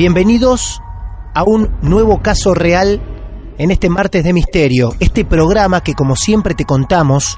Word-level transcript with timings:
Bienvenidos 0.00 0.80
a 1.34 1.42
un 1.42 1.76
nuevo 1.82 2.22
caso 2.22 2.54
real 2.54 3.02
en 3.58 3.70
este 3.70 3.90
martes 3.90 4.24
de 4.24 4.32
misterio, 4.32 4.94
este 4.98 5.26
programa 5.26 5.82
que 5.82 5.92
como 5.92 6.16
siempre 6.16 6.54
te 6.54 6.64
contamos 6.64 7.36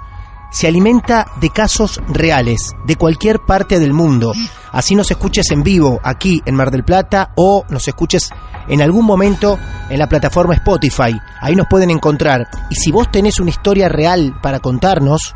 se 0.52 0.68
alimenta 0.68 1.26
de 1.40 1.50
casos 1.50 2.00
reales 2.06 2.70
de 2.86 2.94
cualquier 2.94 3.40
parte 3.40 3.80
del 3.80 3.92
mundo. 3.92 4.32
Así 4.70 4.94
nos 4.94 5.10
escuches 5.10 5.50
en 5.50 5.64
vivo 5.64 5.98
aquí 6.04 6.40
en 6.46 6.54
Mar 6.54 6.70
del 6.70 6.84
Plata 6.84 7.32
o 7.34 7.64
nos 7.68 7.88
escuches 7.88 8.30
en 8.68 8.80
algún 8.80 9.06
momento 9.06 9.58
en 9.90 9.98
la 9.98 10.08
plataforma 10.08 10.54
Spotify. 10.54 11.20
Ahí 11.40 11.56
nos 11.56 11.66
pueden 11.68 11.90
encontrar. 11.90 12.46
Y 12.70 12.76
si 12.76 12.92
vos 12.92 13.10
tenés 13.10 13.40
una 13.40 13.50
historia 13.50 13.88
real 13.88 14.38
para 14.40 14.60
contarnos, 14.60 15.34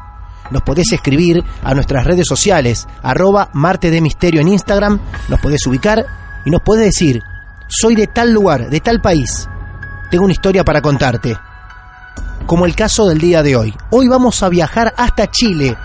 nos 0.52 0.62
podés 0.62 0.92
escribir 0.92 1.42
a 1.64 1.74
nuestras 1.74 2.04
redes 2.04 2.28
sociales, 2.28 2.86
arroba 3.02 3.50
Marte 3.52 3.90
de 3.90 4.00
Misterio 4.00 4.40
en 4.40 4.46
Instagram, 4.46 5.00
nos 5.28 5.40
podés 5.40 5.66
ubicar 5.66 6.06
y 6.46 6.50
nos 6.50 6.62
puede 6.62 6.84
decir, 6.84 7.22
soy 7.68 7.96
de 7.96 8.06
tal 8.06 8.32
lugar, 8.32 8.70
de 8.70 8.80
tal 8.80 9.00
país, 9.02 9.48
tengo 10.10 10.24
una 10.24 10.32
historia 10.32 10.64
para 10.64 10.80
contarte. 10.80 11.36
Como 12.46 12.64
el 12.64 12.76
caso 12.76 13.08
del 13.08 13.18
día 13.18 13.42
de 13.42 13.56
hoy. 13.56 13.74
Hoy 13.90 14.06
vamos 14.06 14.42
a 14.44 14.48
viajar 14.48 14.94
hasta 14.96 15.28
Chile. 15.28 15.76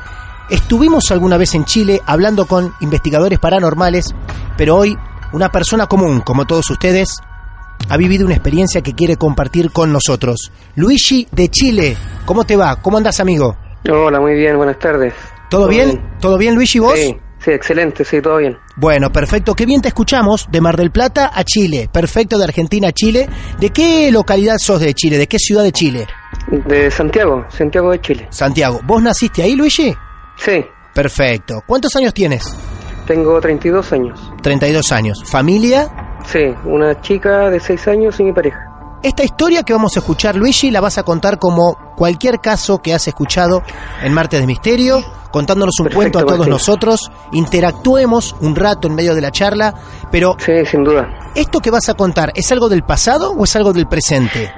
Estuvimos 0.51 1.09
alguna 1.09 1.37
vez 1.37 1.55
en 1.55 1.65
Chile 1.65 1.99
hablando 2.05 2.45
con 2.45 2.71
investigadores 2.79 3.39
paranormales, 3.39 4.05
pero 4.55 4.77
hoy 4.77 4.95
una 5.33 5.49
persona 5.49 5.87
común, 5.87 6.21
como 6.21 6.45
todos 6.45 6.69
ustedes, 6.69 7.09
ha 7.89 7.97
vivido 7.97 8.27
una 8.27 8.35
experiencia 8.35 8.81
que 8.81 8.93
quiere 8.93 9.17
compartir 9.17 9.71
con 9.71 9.91
nosotros. 9.91 10.51
Luigi 10.75 11.27
de 11.31 11.49
Chile, 11.49 11.97
¿cómo 12.25 12.43
te 12.43 12.55
va? 12.55 12.75
¿Cómo 12.75 12.97
andas, 12.97 13.19
amigo? 13.19 13.57
Hola, 13.89 14.19
muy 14.19 14.35
bien, 14.35 14.57
buenas 14.57 14.77
tardes. 14.77 15.15
¿Todo, 15.49 15.67
bien? 15.67 15.99
¿Todo 16.19 16.37
bien, 16.37 16.53
Luigi, 16.53 16.77
vos? 16.77 16.93
Sí, 16.99 17.17
sí, 17.39 17.51
excelente, 17.51 18.05
sí, 18.05 18.21
todo 18.21 18.37
bien. 18.37 18.55
Bueno, 18.81 19.11
perfecto. 19.11 19.53
Qué 19.53 19.67
bien 19.67 19.79
te 19.79 19.89
escuchamos 19.89 20.47
de 20.51 20.59
Mar 20.59 20.75
del 20.75 20.89
Plata 20.89 21.29
a 21.31 21.43
Chile. 21.43 21.87
Perfecto, 21.91 22.39
de 22.39 22.45
Argentina 22.45 22.87
a 22.87 22.91
Chile. 22.91 23.29
¿De 23.59 23.69
qué 23.69 24.09
localidad 24.11 24.57
sos 24.57 24.79
de 24.79 24.91
Chile? 24.95 25.19
¿De 25.19 25.27
qué 25.27 25.37
ciudad 25.37 25.61
de 25.61 25.71
Chile? 25.71 26.07
De 26.65 26.89
Santiago, 26.89 27.45
Santiago 27.49 27.91
de 27.91 28.01
Chile. 28.01 28.27
Santiago. 28.31 28.79
¿Vos 28.83 29.03
naciste 29.03 29.43
ahí, 29.43 29.55
Luigi? 29.55 29.93
Sí, 30.35 30.65
Perfecto. 30.95 31.61
¿Cuántos 31.67 31.95
años 31.95 32.11
tienes? 32.11 32.43
tengo 33.05 33.39
32 33.39 33.93
años. 33.93 34.19
32 34.41 34.91
años. 34.91 35.23
¿Familia? 35.25 35.87
Sí, 36.25 36.53
una 36.65 36.99
chica 37.01 37.51
de 37.51 37.59
6 37.59 37.87
años 37.87 38.19
y 38.19 38.23
mi 38.23 38.33
pareja. 38.33 38.70
Esta 39.03 39.23
historia 39.23 39.63
que 39.63 39.73
vamos 39.73 39.95
a 39.95 39.99
escuchar, 39.99 40.35
Luigi, 40.35 40.69
la 40.69 40.79
vas 40.79 40.97
a 40.99 41.03
contar 41.03 41.39
como 41.39 41.75
cualquier 41.95 42.39
caso 42.39 42.79
que 42.83 42.93
has 42.93 43.07
escuchado 43.07 43.63
en 44.03 44.13
Martes 44.13 44.39
de 44.39 44.45
Misterio, 44.45 45.03
contándonos 45.31 45.79
un 45.79 45.85
Perfecto, 45.85 45.97
cuento 46.01 46.19
a 46.19 46.21
todos 46.21 46.37
Martín. 46.39 46.51
nosotros, 46.53 47.11
interactuemos 47.31 48.35
un 48.41 48.55
rato 48.55 48.87
en 48.87 48.93
medio 48.93 49.15
de 49.15 49.21
la 49.21 49.31
charla, 49.31 49.73
pero 50.11 50.35
Sí, 50.39 50.51
sin 50.65 50.83
duda. 50.83 51.09
¿esto 51.33 51.59
que 51.59 51.71
vas 51.71 51.89
a 51.89 51.95
contar 51.95 52.31
es 52.35 52.51
algo 52.51 52.69
del 52.69 52.83
pasado 52.83 53.31
o 53.31 53.43
es 53.43 53.55
algo 53.55 53.73
del 53.73 53.87
presente? 53.87 54.53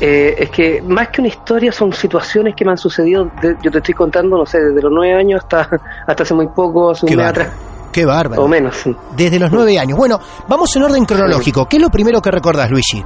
Eh, 0.00 0.36
es 0.38 0.50
que 0.50 0.82
más 0.82 1.08
que 1.08 1.20
una 1.22 1.28
historia 1.28 1.72
son 1.72 1.92
situaciones 1.92 2.54
que 2.54 2.64
me 2.64 2.70
han 2.70 2.78
sucedido, 2.78 3.24
de- 3.42 3.56
yo 3.60 3.72
te 3.72 3.78
estoy 3.78 3.94
contando, 3.94 4.36
no 4.36 4.46
sé, 4.46 4.60
desde 4.60 4.82
los 4.82 4.92
9 4.94 5.14
años 5.18 5.40
hasta, 5.42 5.68
hasta 6.06 6.22
hace 6.22 6.34
muy 6.34 6.46
poco, 6.48 6.92
hace 6.92 7.06
un 7.06 7.16
mes 7.16 7.26
atrás, 7.26 7.48
Qué 7.90 8.04
bárbaro. 8.04 8.44
o 8.44 8.46
menos. 8.46 8.76
Desde 9.16 9.40
los 9.40 9.50
nueve 9.50 9.76
años. 9.80 9.98
Bueno, 9.98 10.20
vamos 10.46 10.74
en 10.76 10.84
orden 10.84 11.04
cronológico. 11.06 11.66
¿Qué 11.66 11.76
es 11.78 11.82
lo 11.82 11.90
primero 11.90 12.22
que 12.22 12.30
recordás, 12.30 12.70
Luigi? 12.70 13.04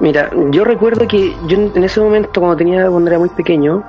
Mira, 0.00 0.30
yo 0.50 0.64
recuerdo 0.64 1.06
que 1.06 1.36
yo 1.46 1.58
en 1.58 1.84
ese 1.84 2.00
momento, 2.00 2.40
cuando 2.40 2.56
tenía 2.56 2.88
cuando 2.88 3.10
era 3.10 3.18
muy 3.18 3.28
pequeño, 3.28 3.82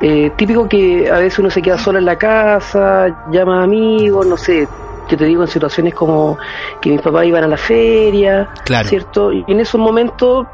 eh, 0.00 0.30
típico 0.36 0.68
que 0.68 1.10
a 1.10 1.18
veces 1.18 1.38
uno 1.38 1.50
se 1.50 1.62
queda 1.62 1.78
solo 1.78 1.98
en 1.98 2.04
la 2.04 2.16
casa, 2.16 3.26
llama 3.30 3.60
a 3.60 3.64
amigos, 3.64 4.26
no 4.26 4.36
sé, 4.36 4.68
yo 5.08 5.16
te 5.16 5.24
digo 5.24 5.42
en 5.42 5.48
situaciones 5.48 5.94
como 5.94 6.36
que 6.80 6.90
mis 6.90 7.00
papás 7.00 7.26
iban 7.26 7.44
a 7.44 7.48
la 7.48 7.56
feria, 7.56 8.50
Claro. 8.64 8.88
¿cierto? 8.88 9.32
Y 9.32 9.44
en 9.46 9.60
esos 9.60 9.80
momentos 9.80 10.46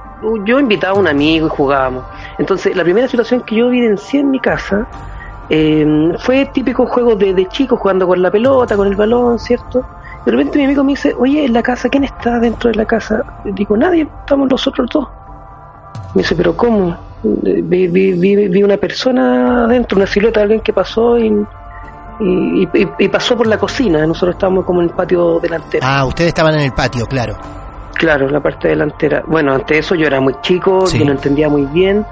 yo 0.45 0.61
invitaba 0.61 0.97
a 0.97 1.01
un 1.01 1.09
amigo 1.09 1.47
y 1.47 1.51
jugábamos. 1.51 2.05
Entonces, 2.39 2.77
la 2.77 2.85
primera 2.85 3.09
situación 3.09 3.41
que 3.41 3.57
yo 3.57 3.67
evidencié 3.67 4.21
en 4.21 4.31
mi 4.31 4.39
casa 4.39 4.87
eh, 5.49 6.13
fue 6.21 6.47
típico 6.47 6.87
juego 6.87 7.17
de, 7.17 7.35
de 7.35 7.47
chicos 7.47 7.81
jugando 7.81 8.07
con 8.07 8.23
la 8.23 8.31
pelota, 8.31 8.77
con 8.77 8.87
el 8.87 8.95
balón, 8.95 9.39
¿cierto? 9.39 9.85
De 10.25 10.31
repente 10.33 10.59
mi 10.59 10.65
amigo 10.65 10.85
me 10.85 10.93
dice, 10.93 11.15
oye, 11.19 11.45
en 11.47 11.53
la 11.53 11.63
casa, 11.63 11.89
¿quién 11.89 12.05
está 12.05 12.39
dentro 12.39 12.71
de 12.71 12.77
la 12.77 12.85
casa? 12.85 13.23
Digo, 13.45 13.77
nadie, 13.77 14.03
estamos 14.21 14.49
nosotros 14.49 14.89
dos. 14.93 15.09
Me 16.15 16.23
dice, 16.23 16.35
pero 16.37 16.57
¿cómo? 16.57 16.97
Vi, 17.25 17.89
vi, 17.89 18.13
vi, 18.13 18.49
vi 18.49 18.63
una 18.63 18.77
persona 18.77 19.65
adentro, 19.65 19.97
una 19.97 20.07
silueta 20.07 20.41
de 20.41 20.45
alguien 20.45 20.61
que 20.61 20.73
pasó 20.73 21.19
y, 21.19 21.27
y, 22.21 22.69
y- 22.75 22.89
y 22.99 23.09
pasó 23.09 23.37
por 23.37 23.47
la 23.47 23.57
cocina. 23.59 24.07
Nosotros 24.07 24.35
estábamos 24.37 24.65
como 24.65 24.81
en 24.81 24.89
el 24.89 24.95
patio 24.95 25.41
delantero. 25.41 25.85
Ah, 25.87 26.05
ustedes 26.05 26.29
estaban 26.29 26.55
en 26.55 26.61
el 26.61 26.73
patio, 26.73 27.07
claro. 27.07 27.37
Claro, 27.95 28.29
la 28.29 28.41
parte 28.41 28.69
delantera. 28.69 29.23
Bueno, 29.27 29.55
ante 29.55 29.79
eso 29.79 29.95
yo 29.95 30.07
era 30.07 30.21
muy 30.21 30.35
chico, 30.43 30.87
Sí. 30.87 30.99
yo 30.99 31.05
no 31.05 31.13
entendía 31.13 31.49
muy 31.49 31.65
bien. 31.67 32.05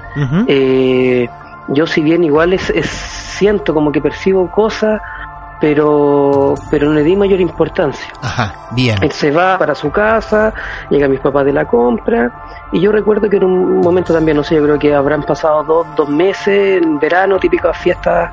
Eh, 0.46 1.28
yo 1.68 1.86
si 1.86 2.00
bien 2.00 2.24
igual 2.24 2.52
es, 2.52 2.70
es- 2.70 2.88
siento 2.88 3.72
como 3.74 3.90
que 3.92 4.00
percibo 4.00 4.50
cosas, 4.50 5.00
pero, 5.60 6.54
pero 6.70 6.88
no 6.88 6.94
le 6.94 7.02
di 7.02 7.16
mayor 7.16 7.40
importancia. 7.40 8.06
Ajá, 8.22 8.54
bien. 8.72 8.96
Él 9.02 9.12
se 9.12 9.30
va 9.30 9.58
para 9.58 9.74
su 9.74 9.90
casa, 9.90 10.52
llega 10.90 11.06
mis 11.08 11.20
papás 11.20 11.44
de 11.44 11.52
la 11.52 11.66
compra, 11.66 12.32
y 12.72 12.80
yo 12.80 12.92
recuerdo 12.92 13.28
que 13.28 13.36
en 13.36 13.44
un 13.44 13.80
momento 13.80 14.12
también, 14.12 14.36
no 14.36 14.42
sé, 14.42 14.56
yo 14.56 14.62
creo 14.62 14.78
que 14.78 14.94
habrán 14.94 15.22
pasado 15.22 15.62
dos, 15.64 15.86
dos 15.96 16.08
meses, 16.08 16.82
en 16.82 16.98
verano, 16.98 17.38
típicas 17.38 17.76
fiestas 17.78 18.30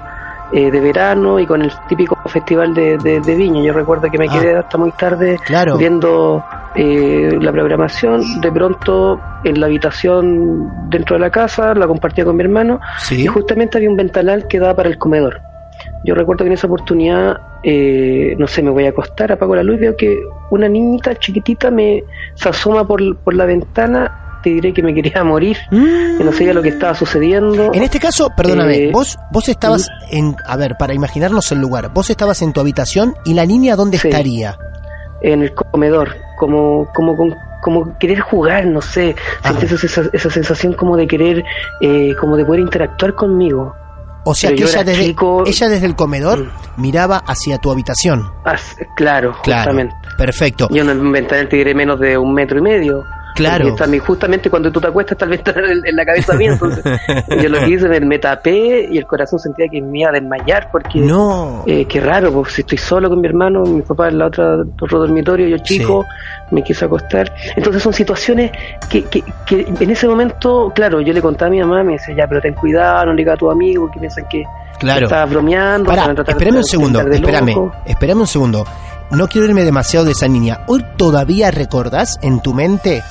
eh, 0.54 0.72
de 0.72 0.80
verano 0.80 1.40
y 1.40 1.46
con 1.46 1.62
el 1.62 1.72
típico 1.90 2.18
festival 2.30 2.74
de, 2.74 2.98
de, 3.00 3.19
de 3.19 3.36
viña. 3.36 3.62
Yo 3.62 3.74
recuerdo 3.74 4.10
que 4.10 4.18
me 4.18 4.28
Ah. 4.30 4.40
quedé 4.40 4.56
hasta 4.56 4.78
muy 4.78 4.92
tarde 4.94 5.38
Claro. 5.46 5.75
viendo 5.78 6.42
eh, 6.75 7.38
la 7.42 7.52
programación, 7.52 8.40
de 8.40 8.52
pronto 8.52 9.19
en 9.44 9.60
la 9.60 9.66
habitación 9.66 10.90
dentro 10.90 11.16
de 11.16 11.19
la 11.19 11.30
casa, 11.31 11.74
la 11.74 11.86
compartía 11.88 12.24
con 12.24 12.38
mi 12.38 12.44
hermano, 12.44 12.80
Sí. 13.00 13.24
y 13.24 13.28
justamente 13.28 13.78
había 13.78 13.90
un 13.90 13.98
ventanal 13.98 14.48
que 14.48 14.60
daba 14.60 14.75
para 14.75 14.88
el 14.90 14.98
comedor. 14.98 15.42
Yo 16.04 16.16
recuerdo 16.16 16.44
que 16.44 16.48
en 16.48 16.54
esa 16.54 16.68
oportunidad, 16.68 17.38
eh, 17.64 18.36
no 18.38 18.48
sé, 18.48 18.62
me 18.64 18.70
voy 18.70 18.86
a 18.86 18.90
acostar, 18.90 19.32
apago 19.32 19.56
la 19.56 19.64
luz 19.64 19.78
y 19.78 19.80
veo 19.82 19.96
que 19.98 20.20
una 20.52 20.70
niñita 20.70 21.16
chiquitita 21.16 21.72
me 21.72 22.04
se 22.36 22.50
asoma 22.50 22.88
por, 22.88 23.18
por 23.18 23.34
la 23.34 23.46
ventana, 23.46 24.40
te 24.44 24.52
diré 24.52 24.72
que 24.74 24.84
me 24.84 24.94
quería 24.94 25.24
morir, 25.24 25.58
que 25.70 26.24
no 26.24 26.32
sabía 26.32 26.54
lo 26.54 26.62
que 26.62 26.70
estaba 26.70 26.94
sucediendo. 26.94 27.72
En 27.74 27.84
este 27.84 28.00
caso, 28.00 28.30
perdóname, 28.38 28.76
Eh, 28.78 28.92
vos, 28.94 29.18
vos 29.32 29.50
estabas 29.50 29.90
en, 30.12 30.36
a 30.46 30.56
ver, 30.56 30.76
para 30.78 30.94
imaginarnos 30.94 31.52
el 31.52 31.60
lugar, 31.60 31.92
vos 31.94 32.10
estabas 32.10 32.42
en 32.44 32.54
tu 32.54 32.62
habitación 32.62 33.16
y 33.26 33.34
la 33.34 33.46
niña 33.46 33.76
dónde 33.76 33.98
Sí. 33.98 34.08
estaría? 34.08 34.56
en 35.22 35.42
el 35.42 35.52
comedor, 35.56 36.10
como, 36.38 36.88
como 36.94 37.18
con 37.18 37.36
como 37.64 37.98
querer 37.98 38.20
jugar, 38.20 38.68
no 38.68 38.82
sé, 38.82 39.16
Ajá. 39.42 39.60
sentí 39.60 39.66
esa, 39.76 39.86
esa, 39.88 40.10
esa 40.14 40.30
sensación 40.30 40.74
como 40.74 40.96
de 40.96 41.08
querer, 41.08 41.44
eh, 41.82 42.14
como 42.20 42.38
de 42.38 42.46
poder 42.46 42.62
interactuar 42.62 43.16
conmigo. 43.16 43.76
O 44.30 44.36
sea 44.36 44.50
Pero 44.50 44.66
que 44.66 44.72
ella 44.74 44.84
desde, 44.84 45.06
chico- 45.06 45.44
ella 45.46 45.70
desde 45.70 45.86
el 45.86 45.96
comedor 45.96 46.40
Mm. 46.44 46.82
miraba 46.82 47.24
hacia 47.26 47.58
tu 47.60 47.72
habitación. 47.72 48.30
Claro, 48.98 49.34
Claro. 49.42 49.62
justamente. 49.72 49.96
Perfecto. 50.18 50.68
Yo 50.70 50.84
inventaré 50.84 51.42
el 51.42 51.50
tigre 51.50 51.74
menos 51.74 51.98
de 52.00 52.18
un 52.18 52.34
metro 52.34 52.58
y 52.60 52.62
medio. 52.62 53.04
Claro. 53.38 53.75
También, 53.75 54.04
justamente 54.04 54.50
cuando 54.50 54.72
tú 54.72 54.81
te 54.81 54.88
acuestas, 54.88 55.18
tal 55.18 55.30
vez 55.30 55.39
está 55.39 55.51
en, 55.60 55.86
en 55.86 55.95
la 55.95 56.06
cabeza 56.06 56.34
mía. 56.34 56.51
Entonces, 56.54 56.84
yo 57.42 57.50
lo 57.50 57.60
que 57.60 57.69
hice, 57.69 57.88
me, 57.88 58.00
me 58.01 58.19
tapé 58.19 58.88
y 58.92 58.98
el 58.98 59.06
corazón 59.06 59.39
sentía 59.39 59.68
que 59.69 59.81
me 59.81 60.00
iba 60.00 60.10
a 60.10 60.13
desmayar 60.13 60.69
porque. 60.72 61.00
No. 61.00 61.63
Eh, 61.66 61.86
qué 61.86 62.00
raro, 62.01 62.31
porque 62.34 62.51
si 62.51 62.62
estoy 62.62 62.78
solo 62.78 63.10
con 63.10 63.22
mi 63.22 63.28
hermano, 63.28 63.62
mi 63.63 63.81
papá 63.81 64.10
en 64.10 64.18
la 64.18 64.25
otra 64.28 64.57
otro 64.81 65.00
dormitorio, 65.00 65.48
yo 65.48 65.57
chico, 65.60 66.06
me 66.51 66.63
quise 66.63 66.86
acostar. 66.86 67.34
Entonces 67.56 67.81
son 67.81 67.94
situaciones 67.94 68.51
que, 68.89 69.04
que, 69.04 69.24
que 69.45 69.66
en 69.80 69.90
ese 69.92 70.07
momento, 70.07 70.72
claro, 70.75 71.00
yo 71.01 71.13
le 71.13 71.22
contaba 71.22 71.48
a 71.48 71.51
mi 71.51 71.60
mamá, 71.62 71.83
me 71.83 71.94
decía, 71.94 72.16
ya, 72.16 72.28
pero 72.28 72.42
ten 72.42 72.54
cuidado, 72.54 73.06
no 73.07 73.12
le 73.13 73.18
digas 73.18 73.36
a 73.36 73.38
tus 73.38 73.51
amigos 73.51 73.92
que 73.94 74.00
piensan 74.00 74.25
que 74.30 74.44
Claro. 74.80 75.06
estás 75.07 75.28
bromeando. 75.30 75.90
Pará, 75.90 76.13
espérame 76.28 76.57
un 76.57 76.63
segundo, 76.63 77.01
espérame, 77.01 77.48
loco". 77.56 77.72
espérame 77.86 78.19
un 78.22 78.28
segundo. 78.28 78.66
No 79.10 79.28
quiero 79.28 79.48
irme 79.48 79.63
demasiado 79.63 80.06
de 80.06 80.12
esa 80.12 80.28
niña. 80.28 80.60
¿Hoy 80.68 80.86
todavía 80.98 81.50
recordás 81.50 82.19
en 82.22 82.42
tu 82.42 82.54
mente 82.54 83.01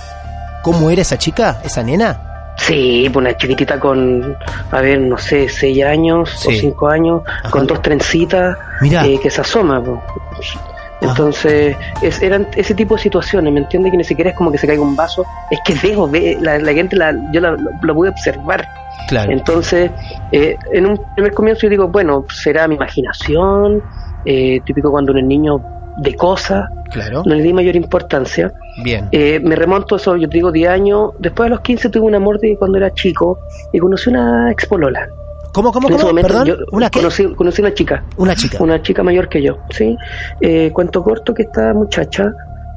cómo 0.73 0.91
era 0.91 1.03
esa 1.03 1.17
chica, 1.17 1.61
esa 1.65 1.83
nena? 1.85 2.55
Sí, 2.57 3.03
pues 3.13 3.17
una 3.23 3.37
chiquitita 3.37 3.79
con, 3.79 4.37
a 4.73 4.81
ver, 4.81 4.99
no 5.01 5.17
sé, 5.17 5.49
seis 5.49 5.85
años 5.85 6.31
Sí. 6.39 6.49
o 6.49 6.61
cinco 6.61 6.89
años, 6.89 7.23
Ajá. 7.25 7.51
con 7.51 7.67
dos 7.69 7.81
trencitas 7.83 8.57
eh, 8.83 9.19
que 9.23 9.31
se 9.31 9.41
asoma. 9.43 9.81
pues. 9.83 10.57
Entonces, 11.03 11.77
es, 12.03 12.21
eran 12.23 12.49
ese 12.57 12.75
tipo 12.75 12.97
de 12.97 13.03
situaciones, 13.03 13.53
¿me 13.53 13.61
entiendes? 13.61 13.93
Que 13.93 13.99
ni 13.99 14.05
siquiera 14.05 14.31
es 14.31 14.37
como 14.37 14.51
que 14.51 14.59
se 14.59 14.67
caiga 14.67 14.83
un 14.83 14.97
vaso, 14.97 15.25
es 15.51 15.61
que 15.65 15.75
veo, 15.87 16.09
ve, 16.09 16.37
la, 16.41 16.59
la 16.59 16.73
gente, 16.73 16.97
la, 16.97 17.15
yo 17.33 17.41
la, 17.41 17.55
lo 17.83 17.95
pude 17.95 18.09
observar. 18.09 18.67
Claro. 19.09 19.31
Entonces, 19.31 19.91
eh, 20.33 20.57
en 20.73 20.87
un 20.87 21.01
primer 21.15 21.33
comienzo 21.35 21.61
yo 21.65 21.69
digo, 21.71 21.87
bueno, 21.89 22.25
será 22.33 22.67
mi 22.67 22.75
imaginación, 22.75 23.83
eh, 24.25 24.61
típico 24.65 24.91
cuando 24.91 25.13
uno 25.13 25.21
es 25.21 25.27
niño 25.27 25.61
de 25.99 26.15
cosas, 26.15 26.69
Claro. 26.91 27.23
no 27.25 27.35
le 27.35 27.43
di 27.43 27.53
mayor 27.53 27.77
importancia. 27.77 28.53
Bien. 28.83 29.09
Eh, 29.13 29.41
me 29.43 29.57
remonto 29.57 29.95
a 29.95 29.99
eso, 29.99 30.17
yo 30.17 30.29
te 30.29 30.35
digo, 30.37 30.53
10 30.53 30.69
años. 30.71 31.11
Después 31.19 31.47
de 31.47 31.51
los 31.51 31.61
15 31.61 31.89
tuve 31.91 32.07
un 32.07 32.15
amor 32.15 32.39
de 32.39 32.57
cuando 32.57 32.77
era 32.79 32.93
chico 32.93 33.39
y 33.73 33.79
conocí 33.79 34.11
una 34.11 34.51
expolola. 34.51 35.09
¿Cómo, 35.53 35.73
cómo, 35.73 35.89
cómo? 35.89 36.03
momento 36.09 36.29
Perdón. 36.29 36.57
¿Una 36.73 36.91
qué? 36.91 36.99
conocí, 36.99 37.35
conocí 37.35 37.63
una 37.63 37.73
chica, 37.73 38.05
Una 38.19 38.35
chica. 38.37 38.59
una 38.63 38.83
chica 38.83 39.03
mayor 39.03 39.29
que 39.29 39.43
yo, 39.43 39.57
¿sí? 39.71 39.97
Eh, 40.41 40.71
cuento 40.73 41.03
corto 41.03 41.33
que 41.33 41.43
esta 41.45 41.73
muchacha 41.73 42.31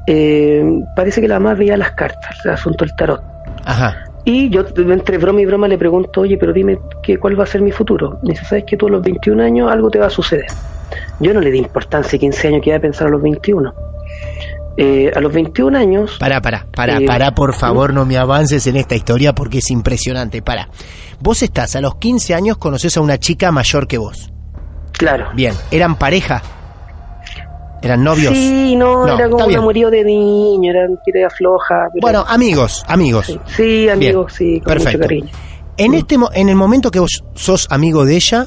eh, 0.06 0.64
parece 0.96 1.20
que 1.20 1.28
la 1.28 1.38
más 1.38 1.58
veía 1.58 1.76
las 1.76 1.90
cartas, 1.92 2.38
el 2.44 2.52
asunto 2.52 2.84
del 2.86 2.94
tarot. 2.96 3.22
Ajá. 3.66 3.96
Y 4.24 4.48
yo 4.50 4.64
entre 4.76 5.18
broma 5.18 5.40
y 5.42 5.46
broma 5.46 5.68
le 5.68 5.76
pregunto, 5.78 6.22
oye, 6.22 6.36
pero 6.38 6.52
dime 6.52 6.78
que, 7.02 7.18
cuál 7.18 7.38
va 7.38 7.44
a 7.44 7.46
ser 7.46 7.60
mi 7.62 7.70
futuro. 7.72 8.18
Me 8.22 8.30
dice, 8.30 8.44
sabes 8.44 8.64
que 8.66 8.76
tú 8.76 8.86
a 8.86 8.90
los 8.90 9.02
21 9.02 9.42
años 9.42 9.70
algo 9.70 9.90
te 9.90 9.98
va 9.98 10.06
a 10.06 10.10
suceder. 10.10 10.46
Yo 11.20 11.32
no 11.34 11.40
le 11.40 11.50
di 11.50 11.58
importancia 11.58 12.16
a 12.16 12.20
15 12.20 12.48
años 12.48 12.60
que 12.62 12.70
iba 12.70 12.78
a 12.78 12.80
pensar 12.80 13.08
a 13.08 13.10
los 13.10 13.22
21. 13.22 13.72
Eh, 14.76 15.10
a 15.14 15.20
los 15.20 15.32
21 15.32 15.76
años... 15.76 16.16
Pará, 16.18 16.40
pará, 16.40 16.66
pará, 16.74 16.98
Eh, 16.98 17.06
pará, 17.06 17.34
por 17.34 17.54
favor, 17.54 17.92
no 17.92 18.06
me 18.06 18.16
avances 18.16 18.66
en 18.66 18.76
esta 18.76 18.94
historia 18.94 19.34
porque 19.34 19.58
es 19.58 19.70
impresionante. 19.70 20.40
Pará. 20.42 20.68
Vos 21.20 21.42
estás 21.42 21.76
a 21.76 21.80
los 21.80 21.96
15 21.96 22.34
años, 22.34 22.56
conoces 22.56 22.96
a 22.96 23.00
una 23.00 23.18
chica 23.18 23.50
mayor 23.52 23.86
que 23.86 23.98
vos. 23.98 24.30
Claro. 24.92 25.28
Bien, 25.34 25.54
¿eran 25.70 25.96
pareja? 25.96 26.42
¿Eran 27.82 28.04
novios? 28.04 28.34
Sí, 28.34 28.76
no, 28.76 29.06
No, 29.06 29.14
era 29.16 29.28
como 29.30 29.46
un 29.46 29.56
amorío 29.56 29.90
de 29.90 30.04
niño, 30.04 30.70
era 30.70 30.86
tira 31.04 31.28
floja. 31.30 31.88
pero- 31.92 32.00
Bueno, 32.02 32.24
amigos, 32.28 32.84
amigos. 32.86 33.26
sí, 33.26 33.40
sí, 33.46 33.88
amigos, 33.88 34.32
sí, 34.34 34.60
con 34.60 34.72
Perfecto. 34.74 34.98
mucho 34.98 35.08
cariño. 35.08 35.28
En 35.78 35.94
este 35.94 36.16
en 36.34 36.48
el 36.50 36.56
momento 36.56 36.90
que 36.90 37.00
vos 37.00 37.24
sos 37.34 37.66
amigo 37.70 38.04
de 38.04 38.16
ella, 38.16 38.46